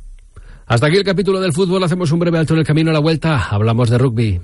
Hasta 0.67 0.87
aquí 0.87 0.97
el 0.97 1.05
capítulo 1.05 1.41
del 1.41 1.53
fútbol. 1.53 1.83
Hacemos 1.83 2.13
un 2.13 2.21
breve 2.21 2.39
alto 2.39 2.55
en 2.55 2.61
el 2.61 2.67
camino 2.67 2.91
a 2.91 2.93
la 2.93 3.01
vuelta. 3.01 3.49
Hablamos 3.51 3.91
de 3.91 3.99
rugby. 3.99 4.41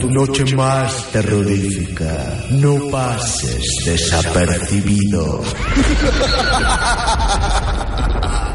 Tu 0.00 0.10
noche 0.10 0.56
más 0.56 1.12
terrorífica, 1.12 2.46
no 2.52 2.88
pases 2.90 3.64
desapercibido. 3.84 5.42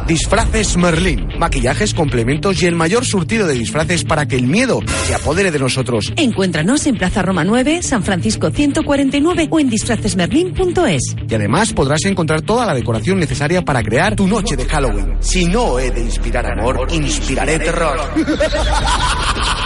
Disfraces 0.08 0.78
Merlín. 0.78 1.28
Maquillajes, 1.40 1.96
complementos 1.96 2.62
y 2.62 2.68
el 2.68 2.76
mayor 2.76 3.06
surtido 3.06 3.48
de 3.48 3.54
disfraces 3.54 4.04
para 4.04 4.28
que 4.28 4.36
el 4.36 4.46
miedo 4.46 4.80
se 5.06 5.16
apodere 5.16 5.50
de 5.50 5.58
nosotros. 5.58 6.14
Encuéntranos 6.16 6.86
en 6.86 6.96
Plaza 6.96 7.24
Roma 7.24 7.44
9, 7.44 7.82
San 7.82 8.04
Francisco 8.04 8.52
149 8.52 9.48
o 9.50 9.60
en 9.60 9.70
disfracesmerlin.es. 9.70 11.16
Y 11.28 11.34
además 11.34 11.74
podrás 11.74 12.06
encontrar 12.06 12.44
toda 12.44 12.68
la 12.68 12.76
decoración 12.76 13.20
necesaria 13.20 13.64
para 13.64 13.82
crear 13.82 14.16
tu 14.16 14.28
noche 14.28 14.56
de 14.56 14.66
Halloween. 14.66 15.18
Si 15.22 15.46
no 15.46 15.80
he 15.80 15.90
de 15.90 16.02
inspirar 16.02 16.46
amor, 16.52 16.88
inspiraré 16.92 17.58
terror. 17.58 17.98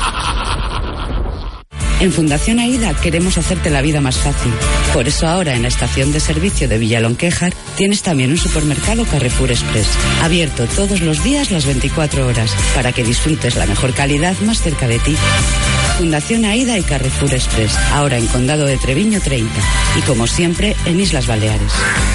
En 1.99 2.13
Fundación 2.13 2.59
AIDA 2.59 2.93
queremos 2.93 3.37
hacerte 3.37 3.69
la 3.69 3.81
vida 3.81 3.99
más 3.99 4.17
fácil. 4.17 4.53
Por 4.93 5.07
eso 5.07 5.27
ahora 5.27 5.55
en 5.55 5.63
la 5.63 5.67
estación 5.67 6.13
de 6.13 6.21
servicio 6.21 6.69
de 6.69 6.77
Villalonquejar 6.77 7.53
tienes 7.75 8.03
también 8.03 8.31
un 8.31 8.37
supermercado 8.37 9.05
Carrefour 9.05 9.51
Express, 9.51 9.87
abierto 10.23 10.65
todos 10.67 11.01
los 11.01 11.21
días 11.23 11.51
las 11.51 11.65
24 11.65 12.25
horas, 12.25 12.55
para 12.73 12.93
que 12.93 13.03
disfrutes 13.03 13.57
la 13.57 13.65
mejor 13.65 13.93
calidad 13.93 14.37
más 14.45 14.61
cerca 14.61 14.87
de 14.87 14.99
ti. 14.99 15.15
Fundación 15.97 16.45
AIDA 16.45 16.77
y 16.77 16.83
Carrefour 16.83 17.33
Express, 17.33 17.77
ahora 17.91 18.17
en 18.17 18.27
Condado 18.27 18.65
de 18.65 18.77
Treviño 18.77 19.19
30 19.19 19.53
y 19.97 20.01
como 20.03 20.25
siempre 20.25 20.77
en 20.85 21.01
Islas 21.01 21.27
Baleares. 21.27 21.73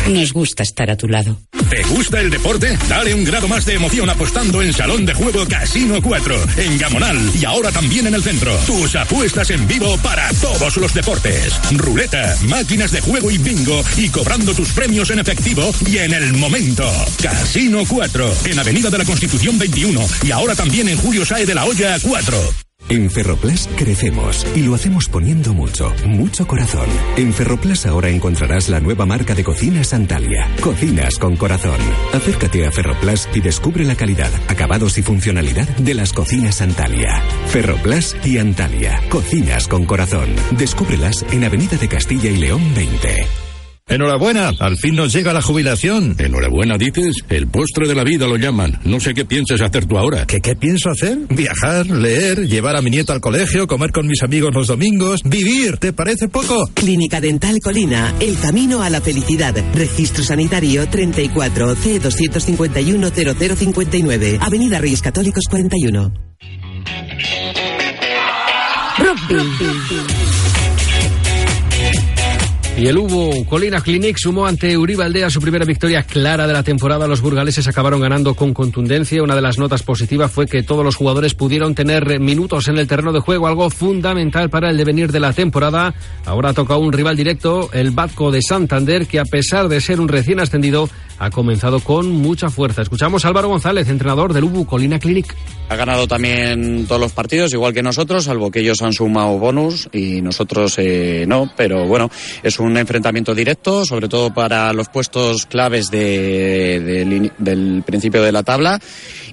Nos 0.08 0.32
gusta 0.32 0.62
estar 0.62 0.90
a 0.90 0.96
tu 0.96 1.08
lado. 1.08 1.38
¿Te 1.68 1.82
gusta 1.84 2.20
el 2.20 2.30
deporte? 2.30 2.78
Dale 2.88 3.14
un 3.14 3.24
grado 3.24 3.48
más 3.48 3.64
de 3.64 3.74
emoción 3.74 4.08
apostando 4.10 4.62
en 4.62 4.72
Salón 4.72 5.06
de 5.06 5.14
Juego 5.14 5.46
Casino 5.46 6.00
4, 6.02 6.36
en 6.58 6.78
Gamonal 6.78 7.18
y 7.34 7.44
ahora 7.44 7.72
también 7.72 8.06
en 8.06 8.14
el 8.14 8.22
centro. 8.22 8.54
Tus 8.66 8.94
apuestas 8.96 9.50
en 9.50 9.66
vivo 9.66 9.96
para 9.98 10.28
todos 10.40 10.76
los 10.76 10.92
deportes. 10.92 11.54
Ruleta, 11.72 12.36
máquinas 12.48 12.92
de 12.92 13.00
juego 13.00 13.30
y 13.30 13.38
bingo 13.38 13.82
y 13.96 14.08
cobrando 14.08 14.54
tus 14.54 14.72
premios 14.72 15.10
en 15.10 15.20
efectivo 15.20 15.72
y 15.86 15.98
en 15.98 16.12
el 16.12 16.34
momento. 16.34 16.90
Casino 17.22 17.82
4, 17.88 18.36
en 18.46 18.58
Avenida 18.58 18.90
de 18.90 18.98
la 18.98 19.04
Constitución 19.04 19.58
21 19.58 20.00
y 20.22 20.30
ahora 20.30 20.54
también 20.54 20.88
en 20.88 20.98
Julio 20.98 21.24
Sae 21.24 21.46
de 21.46 21.54
la 21.54 21.64
Hoya 21.64 21.96
4. 22.00 22.54
En 22.88 23.10
Ferroplas 23.10 23.68
crecemos 23.76 24.46
y 24.54 24.62
lo 24.62 24.74
hacemos 24.74 25.08
poniendo 25.08 25.54
mucho, 25.54 25.92
mucho 26.06 26.46
corazón. 26.46 26.86
En 27.16 27.32
Ferroplas 27.32 27.86
ahora 27.86 28.10
encontrarás 28.10 28.68
la 28.68 28.80
nueva 28.80 29.06
marca 29.06 29.34
de 29.34 29.42
cocinas 29.42 29.94
Antalya, 29.94 30.48
Cocinas 30.60 31.18
con 31.18 31.36
Corazón. 31.36 31.80
Acércate 32.12 32.66
a 32.66 32.72
Ferroplas 32.72 33.28
y 33.32 33.40
descubre 33.40 33.84
la 33.84 33.96
calidad, 33.96 34.30
acabados 34.48 34.98
y 34.98 35.02
funcionalidad 35.02 35.68
de 35.76 35.94
las 35.94 36.12
cocinas 36.12 36.60
Antalya. 36.60 37.22
Ferroplas 37.46 38.16
y 38.24 38.38
Antalya, 38.38 39.00
Cocinas 39.08 39.66
con 39.66 39.86
Corazón. 39.86 40.28
Descúbrelas 40.58 41.24
en 41.32 41.44
Avenida 41.44 41.78
de 41.78 41.88
Castilla 41.88 42.30
y 42.30 42.36
León 42.36 42.62
20. 42.74 43.43
Enhorabuena, 43.86 44.50
al 44.60 44.78
fin 44.78 44.96
nos 44.96 45.12
llega 45.12 45.34
la 45.34 45.42
jubilación. 45.42 46.16
Enhorabuena, 46.18 46.78
dices. 46.78 47.16
El 47.28 47.48
postre 47.48 47.86
de 47.86 47.94
la 47.94 48.02
vida 48.02 48.26
lo 48.26 48.36
llaman. 48.36 48.80
No 48.84 48.98
sé 48.98 49.12
qué 49.12 49.26
piensas 49.26 49.60
hacer 49.60 49.84
tú 49.84 49.98
ahora. 49.98 50.26
¿Qué, 50.26 50.40
qué 50.40 50.56
pienso 50.56 50.88
hacer? 50.88 51.18
Viajar, 51.28 51.86
leer, 51.86 52.48
llevar 52.48 52.76
a 52.76 52.80
mi 52.80 52.88
nieto 52.88 53.12
al 53.12 53.20
colegio, 53.20 53.66
comer 53.66 53.92
con 53.92 54.06
mis 54.06 54.22
amigos 54.22 54.54
los 54.54 54.68
domingos, 54.68 55.20
vivir. 55.24 55.76
¿Te 55.76 55.92
parece 55.92 56.28
poco? 56.28 56.66
Clínica 56.72 57.20
Dental 57.20 57.58
Colina, 57.62 58.14
el 58.20 58.38
camino 58.38 58.82
a 58.82 58.88
la 58.88 59.02
felicidad. 59.02 59.54
Registro 59.74 60.24
sanitario 60.24 60.88
34 60.88 61.74
C 61.76 61.98
251 61.98 63.10
0059. 63.10 64.38
Avenida 64.40 64.78
Reyes 64.78 65.02
Católicos 65.02 65.44
41. 65.50 66.14
Rugby. 68.96 70.13
Y 72.76 72.88
el 72.88 72.98
Hugo 72.98 73.46
Colina 73.46 73.80
Clinic 73.80 74.16
sumó 74.18 74.46
ante 74.46 74.76
Uribe 74.76 75.04
Aldea 75.04 75.30
su 75.30 75.40
primera 75.40 75.64
victoria 75.64 76.02
clara 76.02 76.48
de 76.48 76.52
la 76.52 76.64
temporada. 76.64 77.06
Los 77.06 77.20
burgaleses 77.20 77.68
acabaron 77.68 78.00
ganando 78.00 78.34
con 78.34 78.52
contundencia. 78.52 79.22
Una 79.22 79.36
de 79.36 79.40
las 79.40 79.58
notas 79.58 79.84
positivas 79.84 80.32
fue 80.32 80.46
que 80.46 80.64
todos 80.64 80.84
los 80.84 80.96
jugadores 80.96 81.34
pudieron 81.34 81.76
tener 81.76 82.18
minutos 82.18 82.66
en 82.66 82.76
el 82.76 82.88
terreno 82.88 83.12
de 83.12 83.20
juego, 83.20 83.46
algo 83.46 83.70
fundamental 83.70 84.50
para 84.50 84.70
el 84.70 84.76
devenir 84.76 85.12
de 85.12 85.20
la 85.20 85.32
temporada. 85.32 85.94
Ahora 86.26 86.52
toca 86.52 86.76
un 86.76 86.92
rival 86.92 87.16
directo, 87.16 87.70
el 87.72 87.92
Batco 87.92 88.32
de 88.32 88.42
Santander, 88.42 89.06
que 89.06 89.20
a 89.20 89.24
pesar 89.24 89.68
de 89.68 89.80
ser 89.80 90.00
un 90.00 90.08
recién 90.08 90.40
ascendido, 90.40 90.90
ha 91.18 91.30
comenzado 91.30 91.80
con 91.80 92.10
mucha 92.10 92.50
fuerza. 92.50 92.82
Escuchamos 92.82 93.24
a 93.24 93.28
Álvaro 93.28 93.48
González, 93.48 93.88
entrenador 93.88 94.32
del 94.32 94.44
Ubu 94.44 94.66
Colina 94.66 94.98
Clinic. 94.98 95.34
Ha 95.68 95.76
ganado 95.76 96.06
también 96.06 96.86
todos 96.86 97.00
los 97.00 97.12
partidos, 97.12 97.52
igual 97.52 97.72
que 97.72 97.82
nosotros, 97.82 98.24
salvo 98.24 98.50
que 98.50 98.60
ellos 98.60 98.82
han 98.82 98.92
sumado 98.92 99.38
bonus 99.38 99.88
y 99.92 100.20
nosotros 100.20 100.74
eh, 100.78 101.24
no. 101.26 101.50
Pero 101.56 101.86
bueno, 101.86 102.10
es 102.42 102.58
un 102.58 102.76
enfrentamiento 102.76 103.34
directo, 103.34 103.84
sobre 103.84 104.08
todo 104.08 104.32
para 104.32 104.72
los 104.72 104.88
puestos 104.88 105.46
claves 105.46 105.90
de, 105.90 107.30
del 107.38 107.82
principio 107.84 108.22
de 108.22 108.32
la 108.32 108.42
tabla. 108.42 108.80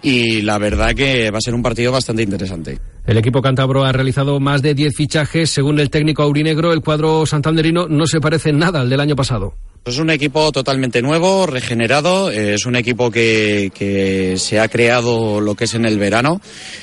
Y 0.02 0.42
la 0.42 0.58
verdad 0.58 0.96
que 0.96 1.30
va 1.32 1.38
a 1.38 1.42
ser 1.42 1.54
un 1.54 1.62
partido 1.62 1.92
bastante 1.92 2.24
interesante. 2.24 2.80
El 3.06 3.18
equipo 3.18 3.42
cántabro 3.42 3.84
ha 3.84 3.92
realizado 3.92 4.40
más 4.40 4.62
de 4.62 4.74
10 4.74 4.96
fichajes. 4.96 5.50
Según 5.50 5.80
el 5.80 5.90
técnico 5.90 6.24
aurinegro, 6.24 6.72
el 6.72 6.82
cuadro 6.82 7.26
santanderino 7.26 7.88
no 7.88 8.06
se 8.06 8.22
parece 8.22 8.50
en 8.50 8.60
nada 8.60 8.82
al 8.82 8.90
del 8.90 9.00
año 9.00 9.16
pasado. 9.16 9.56
Es 9.84 9.98
un 9.98 10.12
equipo 10.12 10.52
totalmente 10.52 11.02
nuevo, 11.02 11.48
regenerado, 11.48 12.30
eh, 12.30 12.54
es 12.54 12.68
un 12.68 12.76
equipo 12.76 13.10
que, 13.10 14.36
se 14.38 14.60
ha 14.60 14.68
creado 14.68 15.42
lo 15.42 15.56
que 15.56 15.64
es 15.64 15.74
en 15.74 15.86
el 15.86 15.98
verano, 15.98 16.40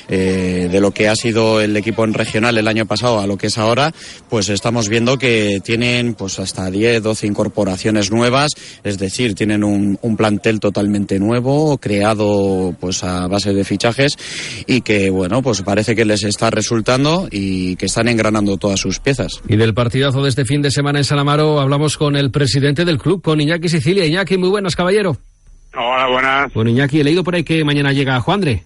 eh, 0.09 0.67
de 0.69 0.81
lo 0.81 0.91
que 0.91 1.07
ha 1.07 1.15
sido 1.15 1.61
el 1.61 1.77
equipo 1.77 2.03
en 2.03 2.13
regional 2.13 2.57
el 2.57 2.67
año 2.67 2.85
pasado 2.85 3.21
a 3.21 3.25
lo 3.25 3.37
que 3.37 3.47
es 3.47 3.57
ahora, 3.57 3.93
pues 4.27 4.49
estamos 4.49 4.89
viendo 4.89 5.17
que 5.17 5.61
tienen 5.63 6.13
pues 6.13 6.39
hasta 6.39 6.69
10, 6.69 7.01
12 7.01 7.25
incorporaciones 7.25 8.11
nuevas, 8.11 8.51
es 8.83 8.97
decir, 8.97 9.33
tienen 9.33 9.63
un, 9.63 9.97
plantel 10.17 10.59
totalmente 10.59 11.19
nuevo, 11.19 11.77
creado 11.77 12.75
pues 12.81 13.05
a 13.05 13.27
base 13.27 13.53
de 13.53 13.63
fichajes 13.63 14.17
y 14.67 14.81
que 14.81 15.09
bueno, 15.09 15.41
pues 15.41 15.61
parece 15.61 15.95
que 15.95 16.03
les 16.03 16.23
está 16.23 16.49
resultando 16.49 17.29
y 17.31 17.77
que 17.77 17.85
están 17.85 18.09
engranando 18.09 18.57
todas 18.57 18.81
sus 18.81 18.99
piezas. 18.99 19.41
Y 19.47 19.55
del 19.55 19.73
partidazo 19.73 20.21
de 20.21 20.27
este 20.27 20.43
fin 20.43 20.61
de 20.61 20.71
semana 20.71 20.99
en 20.99 21.05
Salamaro 21.05 21.61
hablamos 21.61 21.95
con 21.95 22.17
el 22.17 22.29
presidente 22.31 22.88
del 22.89 22.97
club, 22.99 23.21
con 23.21 23.39
Iñaki 23.39 23.69
Sicilia. 23.69 24.05
Iñaki, 24.05 24.37
muy 24.37 24.49
buenas, 24.49 24.75
caballero. 24.75 25.15
Hola, 25.75 26.07
buenas. 26.07 26.53
Bueno, 26.53 26.71
Iñaki, 26.71 26.99
he 26.99 27.03
leído 27.03 27.23
por 27.23 27.35
ahí 27.35 27.43
que 27.43 27.63
mañana 27.63 27.93
llega 27.93 28.19
Juandre. 28.19 28.63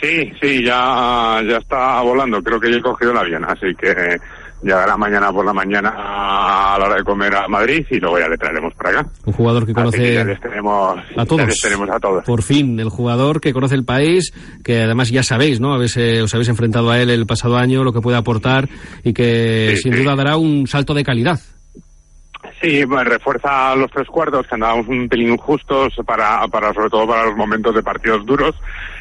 Sí, 0.00 0.32
sí, 0.40 0.64
ya, 0.64 1.40
ya 1.48 1.58
está 1.58 2.00
volando. 2.02 2.42
Creo 2.42 2.58
que 2.58 2.70
ya 2.70 2.78
he 2.78 2.82
cogido 2.82 3.12
el 3.12 3.18
avión, 3.18 3.44
así 3.44 3.66
que 3.78 4.16
llegará 4.62 4.96
mañana 4.96 5.30
por 5.32 5.44
la 5.44 5.52
mañana 5.52 5.90
a 5.96 6.78
la 6.78 6.84
hora 6.86 6.96
de 6.96 7.04
comer 7.04 7.34
a 7.34 7.48
Madrid 7.48 7.84
y 7.90 7.98
luego 7.98 8.18
ya 8.18 8.28
le 8.28 8.36
traeremos 8.36 8.74
para 8.74 9.00
acá. 9.00 9.10
Un 9.26 9.32
jugador 9.32 9.66
que 9.66 9.72
conoce 9.74 9.98
que 9.98 10.14
ya 10.14 10.24
les 10.24 10.40
tenemos, 10.40 10.98
a 11.16 11.24
todos. 11.26 11.40
Ya 11.42 11.46
les 11.46 11.60
tenemos 11.60 11.88
a 11.90 12.00
todos. 12.00 12.24
Por 12.24 12.42
fin, 12.42 12.78
el 12.80 12.88
jugador 12.88 13.40
que 13.40 13.52
conoce 13.52 13.74
el 13.74 13.84
país, 13.84 14.32
que 14.64 14.82
además 14.82 15.10
ya 15.10 15.22
sabéis, 15.22 15.60
¿no? 15.60 15.72
Habéis, 15.74 15.96
eh, 15.98 16.22
os 16.22 16.32
habéis 16.34 16.48
enfrentado 16.48 16.90
a 16.90 16.98
él 17.00 17.10
el 17.10 17.26
pasado 17.26 17.56
año, 17.56 17.84
lo 17.84 17.92
que 17.92 18.00
puede 18.00 18.16
aportar 18.16 18.68
y 19.04 19.12
que 19.12 19.74
Sí, 19.76 19.82
sin 19.82 19.92
sí. 19.94 20.02
duda 20.02 20.16
dará 20.16 20.36
un 20.38 20.66
salto 20.66 20.94
de 20.94 21.04
calidad. 21.04 21.38
Sí, 22.60 22.84
pues 22.84 23.06
refuerza 23.06 23.74
los 23.74 23.90
tres 23.90 24.06
cuartos 24.08 24.46
que 24.46 24.54
andábamos 24.54 24.86
un 24.86 25.08
pelín 25.08 25.36
justos 25.38 25.94
para, 26.04 26.46
para 26.48 26.74
sobre 26.74 26.90
todo 26.90 27.06
para 27.06 27.24
los 27.24 27.36
momentos 27.36 27.74
de 27.74 27.82
partidos 27.82 28.26
duros 28.26 28.54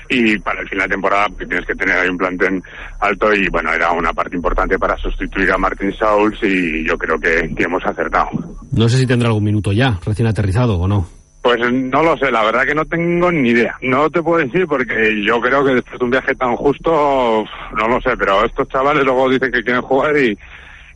y 0.09 0.39
para 0.39 0.61
el 0.61 0.69
final 0.69 0.87
de 0.87 0.93
temporada 0.93 1.27
porque 1.27 1.45
tienes 1.45 1.65
que 1.65 1.75
tener 1.75 1.97
ahí 1.97 2.07
un 2.07 2.17
plantel 2.17 2.63
alto 3.01 3.33
y 3.33 3.49
bueno, 3.49 3.73
era 3.73 3.91
una 3.91 4.13
parte 4.13 4.37
importante 4.37 4.79
para 4.79 4.95
sustituir 4.95 5.51
a 5.51 5.57
Martin 5.57 5.93
Sauls 5.93 6.41
y 6.41 6.87
yo 6.87 6.97
creo 6.97 7.19
que, 7.19 7.53
que 7.53 7.63
hemos 7.63 7.85
acertado. 7.85 8.29
No 8.71 8.87
sé 8.87 8.97
si 8.97 9.05
tendrá 9.05 9.27
algún 9.27 9.43
minuto 9.43 9.73
ya, 9.73 9.99
recién 10.05 10.27
aterrizado 10.29 10.77
o 10.77 10.87
no. 10.87 11.05
Pues 11.41 11.59
no 11.71 12.01
lo 12.03 12.17
sé, 12.17 12.31
la 12.31 12.43
verdad 12.43 12.65
que 12.65 12.75
no 12.75 12.85
tengo 12.85 13.29
ni 13.31 13.49
idea. 13.49 13.75
No 13.81 14.09
te 14.09 14.21
puedo 14.21 14.45
decir 14.45 14.67
porque 14.67 15.21
yo 15.25 15.41
creo 15.41 15.65
que 15.65 15.75
después 15.75 15.99
de 15.99 16.05
un 16.05 16.11
viaje 16.11 16.35
tan 16.35 16.55
justo, 16.55 17.43
no 17.75 17.87
lo 17.87 17.99
sé, 18.01 18.15
pero 18.17 18.45
estos 18.45 18.67
chavales 18.69 19.03
luego 19.03 19.29
dicen 19.29 19.51
que 19.51 19.63
quieren 19.63 19.81
jugar 19.81 20.17
y, 20.17 20.37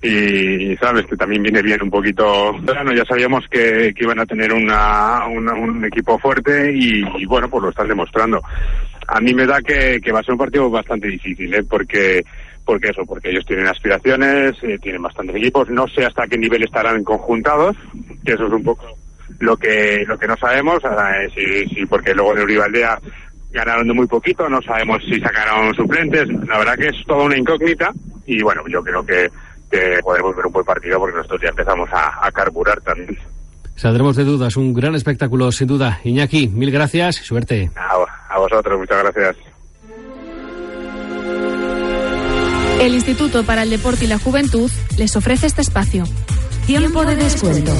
y 0.03 0.75
sabes 0.77 1.05
que 1.05 1.15
también 1.15 1.43
viene 1.43 1.61
bien 1.61 1.81
un 1.81 1.89
poquito. 1.89 2.51
Bueno, 2.61 2.93
ya 2.93 3.05
sabíamos 3.05 3.47
que, 3.49 3.93
iban 3.97 4.19
a 4.19 4.25
tener 4.25 4.51
una, 4.51 5.25
un 5.27 5.85
equipo 5.85 6.19
fuerte 6.19 6.73
y, 6.75 7.25
bueno, 7.25 7.49
pues 7.49 7.63
lo 7.63 7.69
están 7.69 7.87
demostrando. 7.87 8.41
A 9.07 9.21
mí 9.21 9.33
me 9.33 9.45
da 9.45 9.61
que, 9.61 10.01
que 10.03 10.11
va 10.11 10.19
a 10.19 10.23
ser 10.23 10.33
un 10.33 10.39
partido 10.39 10.69
bastante 10.69 11.07
difícil, 11.07 11.53
¿eh? 11.53 11.63
porque 11.63 12.23
porque 12.65 12.89
eso, 12.89 13.05
porque 13.05 13.29
ellos 13.29 13.45
tienen 13.45 13.67
aspiraciones, 13.67 14.55
eh, 14.63 14.77
tienen 14.81 15.01
bastantes 15.01 15.35
equipos, 15.35 15.69
no 15.69 15.85
sé 15.87 16.05
hasta 16.05 16.27
qué 16.27 16.37
nivel 16.37 16.63
estarán 16.63 17.03
conjuntados, 17.03 17.75
que 18.23 18.33
eso 18.33 18.47
es 18.47 18.53
un 18.53 18.63
poco 18.63 18.85
lo 19.39 19.57
que 19.57 20.05
lo 20.07 20.17
que 20.17 20.27
no 20.27 20.37
sabemos, 20.37 20.81
eh, 21.35 21.67
si 21.73 21.85
porque 21.85 22.13
luego 22.13 22.35
de 22.35 22.43
Uribaldea 22.43 22.99
ganaron 23.51 23.87
de 23.87 23.93
muy 23.93 24.07
poquito, 24.07 24.47
no 24.47 24.61
sabemos 24.61 25.03
si 25.03 25.19
sacaron 25.19 25.73
suplentes, 25.75 26.27
la 26.47 26.59
verdad 26.59 26.77
que 26.77 26.87
es 26.87 27.05
toda 27.05 27.25
una 27.25 27.37
incógnita 27.37 27.91
y 28.25 28.41
bueno, 28.41 28.63
yo 28.69 28.81
creo 28.81 29.05
que, 29.05 29.29
que 29.73 29.99
podemos 30.03 30.35
ver 30.35 30.45
un 30.45 30.53
buen 30.53 30.65
partido 30.65 30.99
porque 30.99 31.17
nosotros 31.17 31.41
ya 31.41 31.49
empezamos 31.49 31.89
a, 31.91 32.25
a 32.25 32.31
carburar 32.31 32.79
también. 32.81 33.17
Saldremos 33.75 34.15
de 34.15 34.23
dudas, 34.23 34.55
un 34.55 34.73
gran 34.73 34.93
espectáculo 34.93 35.51
sin 35.51 35.67
duda. 35.67 35.99
Iñaki, 36.03 36.47
mil 36.47 36.71
gracias, 36.71 37.15
suerte. 37.15 37.71
A, 37.75 37.95
a 38.29 38.39
vosotros, 38.39 38.79
muchas 38.79 39.03
gracias. 39.03 39.35
El 42.79 42.93
Instituto 42.93 43.43
para 43.43 43.63
el 43.63 43.69
Deporte 43.69 44.05
y 44.05 44.07
la 44.07 44.19
Juventud 44.19 44.69
les 44.97 45.15
ofrece 45.15 45.47
este 45.47 45.61
espacio. 45.61 46.03
Tiempo 46.67 47.03
de 47.05 47.15
descuento. 47.15 47.71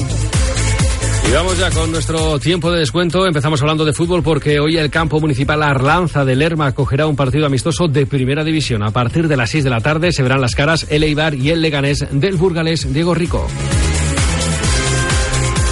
Y 1.28 1.32
vamos 1.32 1.58
ya 1.58 1.72
con 1.72 1.92
nuestro 1.92 2.38
tiempo 2.40 2.72
de 2.72 2.80
descuento. 2.80 3.26
Empezamos 3.26 3.62
hablando 3.62 3.86
de 3.86 3.94
fútbol 3.94 4.22
porque 4.22 4.60
hoy 4.60 4.78
el 4.78 4.90
campo 4.90 5.20
municipal 5.20 5.64
Arlanza 5.64 6.26
de 6.26 6.36
Lerma 6.36 6.68
acogerá 6.68 7.08
un 7.08 7.16
partido 7.16 7.46
amistoso 7.46 7.88
de 7.88 8.06
primera 8.06 8.44
división. 8.44 8.84
A 8.84 8.92
partir 8.92 9.28
de 9.28 9.38
las 9.38 9.50
6 9.52 9.64
de 9.64 9.70
la 9.70 9.82
tarde 9.82 10.12
se 10.12 10.24
verán 10.24 10.42
las 10.42 10.56
caras 10.56 10.86
el 10.90 11.04
Eibar 11.04 11.34
y 11.34 11.50
el 11.50 11.62
Leganés 11.62 12.06
del 12.12 12.36
burgalés 12.36 12.94
Diego 12.94 13.14
Rico. 13.14 13.48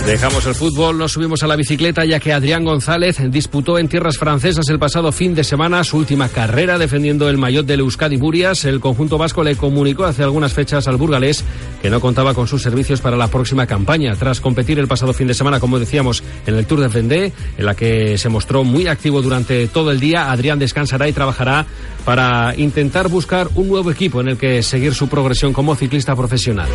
Dejamos 0.06 0.46
el 0.48 0.56
fútbol, 0.56 0.98
nos 0.98 1.14
subimos 1.14 1.44
a 1.44 1.48
la 1.48 1.56
bicicleta 1.56 2.04
ya 2.04 2.20
que 2.20 2.34
Adrián 2.34 2.66
González 2.66 3.18
disputó 3.30 3.78
en 3.78 3.88
tierras 3.88 4.18
francesas 4.18 4.68
el 4.70 4.80
pasado 4.80 5.12
fin 5.12 5.36
de 5.36 5.44
semana 5.44 5.84
su 5.84 5.98
última 5.98 6.28
carrera 6.28 6.78
defendiendo 6.80 7.30
el 7.30 7.38
maillot 7.38 7.66
del 7.66 7.82
Euskadi 7.82 8.18
Burias. 8.18 8.66
El 8.66 8.80
conjunto 8.80 9.20
vasco 9.20 9.44
le 9.44 9.56
comunicó 9.56 10.04
hace 10.04 10.24
algunas 10.24 10.54
fechas 10.54 10.88
al 10.88 10.98
burgalés 10.98 11.46
que 11.82 11.90
no 11.92 12.00
contaba 12.00 12.34
con 12.34 12.48
sus 12.48 12.64
servicios 12.64 13.00
para 13.00 13.16
la 13.16 13.28
próxima 13.28 13.68
campaña. 13.68 14.16
Tras 14.16 14.42
competir 14.42 14.80
el 14.80 14.88
pasado 14.88 15.14
fin 15.14 15.28
de 15.28 15.36
semana, 15.36 15.60
como 15.60 15.78
decíamos, 15.78 16.24
en 16.48 16.56
el 16.56 16.66
Tour 16.66 16.82
de 16.82 16.88
Vendée, 16.88 17.32
en 17.58 17.66
la 17.66 17.76
que 17.76 18.18
se 18.18 18.28
mostró 18.28 18.64
muy 18.64 18.88
activo 18.88 19.22
durante 19.22 19.68
todo 19.68 19.92
el 19.92 20.00
día, 20.00 20.32
Adrián 20.32 20.60
descansará 20.60 21.08
y 21.08 21.14
trabajará 21.14 21.68
para 22.04 22.56
intentar 22.58 23.08
buscar 23.08 23.50
un 23.56 23.68
nuevo 23.70 23.92
equipo 23.92 24.20
en 24.20 24.30
el 24.30 24.38
que 24.38 24.64
seguir 24.64 24.96
su 24.96 25.08
progresión 25.08 25.54
como 25.54 25.76
ciclista 25.76 26.16
profesional. 26.16 26.68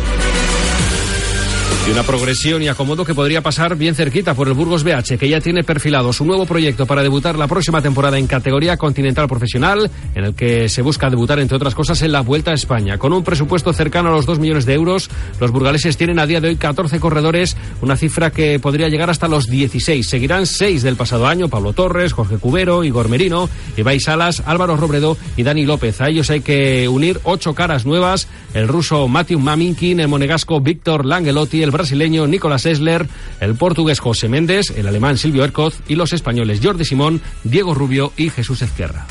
Y 1.87 1.91
una 1.91 2.03
progresión 2.03 2.61
y 2.61 2.67
acomodo 2.67 3.05
que 3.05 3.15
podría 3.15 3.41
pasar 3.41 3.77
bien 3.77 3.95
cerquita 3.95 4.33
por 4.33 4.49
el 4.49 4.55
Burgos 4.55 4.83
BH, 4.83 5.17
que 5.17 5.29
ya 5.29 5.39
tiene 5.39 5.63
perfilado 5.63 6.11
su 6.11 6.25
nuevo 6.25 6.45
proyecto 6.45 6.85
para 6.85 7.01
debutar 7.01 7.37
la 7.37 7.47
próxima 7.47 7.81
temporada 7.81 8.17
en 8.17 8.27
categoría 8.27 8.75
continental 8.75 9.29
profesional, 9.29 9.89
en 10.13 10.25
el 10.25 10.35
que 10.35 10.67
se 10.67 10.81
busca 10.81 11.09
debutar, 11.09 11.39
entre 11.39 11.55
otras 11.55 11.73
cosas, 11.73 12.01
en 12.01 12.11
la 12.11 12.19
Vuelta 12.19 12.51
a 12.51 12.55
España. 12.55 12.97
Con 12.97 13.13
un 13.13 13.23
presupuesto 13.23 13.71
cercano 13.71 14.09
a 14.09 14.11
los 14.11 14.25
2 14.25 14.37
millones 14.37 14.65
de 14.65 14.73
euros, 14.73 15.09
los 15.39 15.51
burgaleses 15.51 15.95
tienen 15.95 16.19
a 16.19 16.25
día 16.25 16.41
de 16.41 16.49
hoy 16.49 16.57
14 16.57 16.99
corredores, 16.99 17.55
una 17.81 17.95
cifra 17.95 18.31
que 18.31 18.59
podría 18.59 18.89
llegar 18.89 19.09
hasta 19.09 19.29
los 19.29 19.47
16. 19.47 20.09
Seguirán 20.09 20.45
6 20.45 20.83
del 20.83 20.97
pasado 20.97 21.25
año, 21.25 21.47
Pablo 21.47 21.71
Torres, 21.71 22.11
Jorge 22.11 22.37
Cubero, 22.37 22.83
Igor 22.83 23.07
Merino, 23.07 23.49
Ibai 23.77 24.01
Salas, 24.01 24.43
Álvaro 24.45 24.75
Robredo 24.75 25.17
y 25.37 25.43
Dani 25.43 25.65
López. 25.65 26.01
A 26.01 26.09
ellos 26.09 26.29
hay 26.31 26.41
que 26.41 26.89
unir 26.89 27.21
ocho 27.23 27.55
caras 27.55 27.85
nuevas, 27.85 28.27
el 28.53 28.67
ruso 28.67 29.07
Matthew 29.07 29.39
Maminkin, 29.39 30.01
el 30.01 30.09
monegasco 30.09 30.59
Víctor 30.59 31.05
Langelotti, 31.05 31.63
el 31.63 31.76
brasileño 31.77 32.27
Nicolás 32.27 32.65
Esler, 32.65 33.07
el 33.39 33.55
portugués 33.55 33.99
José 33.99 34.27
Méndez, 34.27 34.73
el 34.75 34.87
alemán 34.87 35.17
Silvio 35.17 35.43
Ercoz 35.43 35.75
y 35.87 35.95
los 35.95 36.11
españoles 36.11 36.59
Jordi 36.61 36.85
Simón, 36.85 37.21
Diego 37.43 37.73
Rubio 37.73 38.11
y 38.17 38.29
Jesús 38.29 38.61
Ezquerra. 38.61 39.05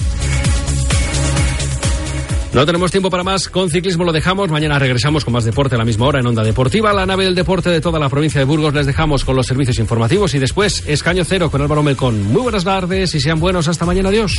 No 2.52 2.64
tenemos 2.64 2.90
tiempo 2.90 3.10
para 3.10 3.22
más. 3.22 3.50
Con 3.50 3.68
ciclismo 3.68 4.04
lo 4.04 4.12
dejamos. 4.12 4.50
Mañana 4.50 4.78
regresamos 4.78 5.26
con 5.26 5.34
más 5.34 5.44
deporte 5.44 5.74
a 5.74 5.78
la 5.78 5.84
misma 5.84 6.06
hora 6.06 6.20
en 6.20 6.26
Onda 6.26 6.42
Deportiva. 6.42 6.90
La 6.94 7.04
nave 7.04 7.24
del 7.24 7.34
deporte 7.34 7.68
de 7.68 7.82
toda 7.82 7.98
la 7.98 8.08
provincia 8.08 8.40
de 8.40 8.46
Burgos 8.46 8.72
les 8.72 8.86
dejamos 8.86 9.26
con 9.26 9.36
los 9.36 9.46
servicios 9.46 9.78
informativos 9.78 10.32
y 10.34 10.38
después 10.38 10.82
Escaño 10.86 11.24
Cero 11.26 11.50
con 11.50 11.60
Álvaro 11.60 11.82
Melcón. 11.82 12.22
Muy 12.32 12.40
buenas 12.40 12.64
tardes 12.64 13.14
y 13.14 13.20
sean 13.20 13.40
buenos. 13.40 13.68
Hasta 13.68 13.84
mañana. 13.84 14.08
Adiós. 14.08 14.32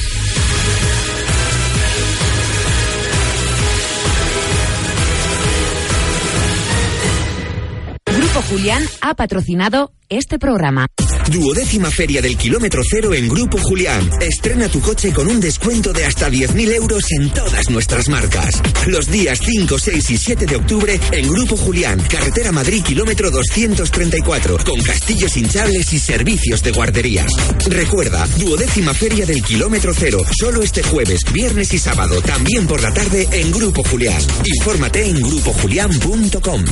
Julián 8.50 8.84
ha 9.02 9.14
patrocinado 9.14 9.92
este 10.08 10.40
programa. 10.40 10.88
Duodécima 11.30 11.92
Feria 11.92 12.22
del 12.22 12.38
Kilómetro 12.38 12.82
Cero 12.90 13.14
en 13.14 13.28
Grupo 13.28 13.58
Julián. 13.58 14.10
Estrena 14.22 14.70
tu 14.70 14.80
coche 14.80 15.12
con 15.12 15.28
un 15.28 15.42
descuento 15.42 15.92
de 15.92 16.06
hasta 16.06 16.30
10.000 16.30 16.74
euros 16.76 17.04
en 17.12 17.30
todas 17.32 17.70
nuestras 17.70 18.08
marcas. 18.08 18.62
Los 18.88 19.12
días 19.12 19.42
5, 19.44 19.78
6 19.78 20.12
y 20.12 20.18
7 20.18 20.46
de 20.46 20.56
octubre 20.56 20.98
en 21.12 21.30
Grupo 21.30 21.58
Julián, 21.58 22.00
Carretera 22.10 22.54
Madrid, 22.54 22.82
kilómetro 22.84 23.32
234, 23.32 24.60
con 24.64 24.80
castillos 24.82 25.36
hinchables 25.36 25.92
y 25.92 26.00
servicios 26.00 26.64
de 26.64 26.72
guarderías. 26.72 27.32
Recuerda, 27.68 28.26
duodécima 28.40 28.94
Feria 28.94 29.26
del 29.26 29.44
Kilómetro 29.44 29.94
Cero, 29.94 30.20
solo 30.40 30.62
este 30.62 30.84
jueves, 30.84 31.20
viernes 31.34 31.74
y 31.74 31.80
sábado, 31.80 32.22
también 32.22 32.66
por 32.66 32.82
la 32.82 32.94
tarde 32.94 33.28
en 33.30 33.52
Grupo 33.52 33.84
Julián. 33.84 34.22
Infórmate 34.46 35.06
en 35.06 35.22
grupojulián.com. 35.22 36.64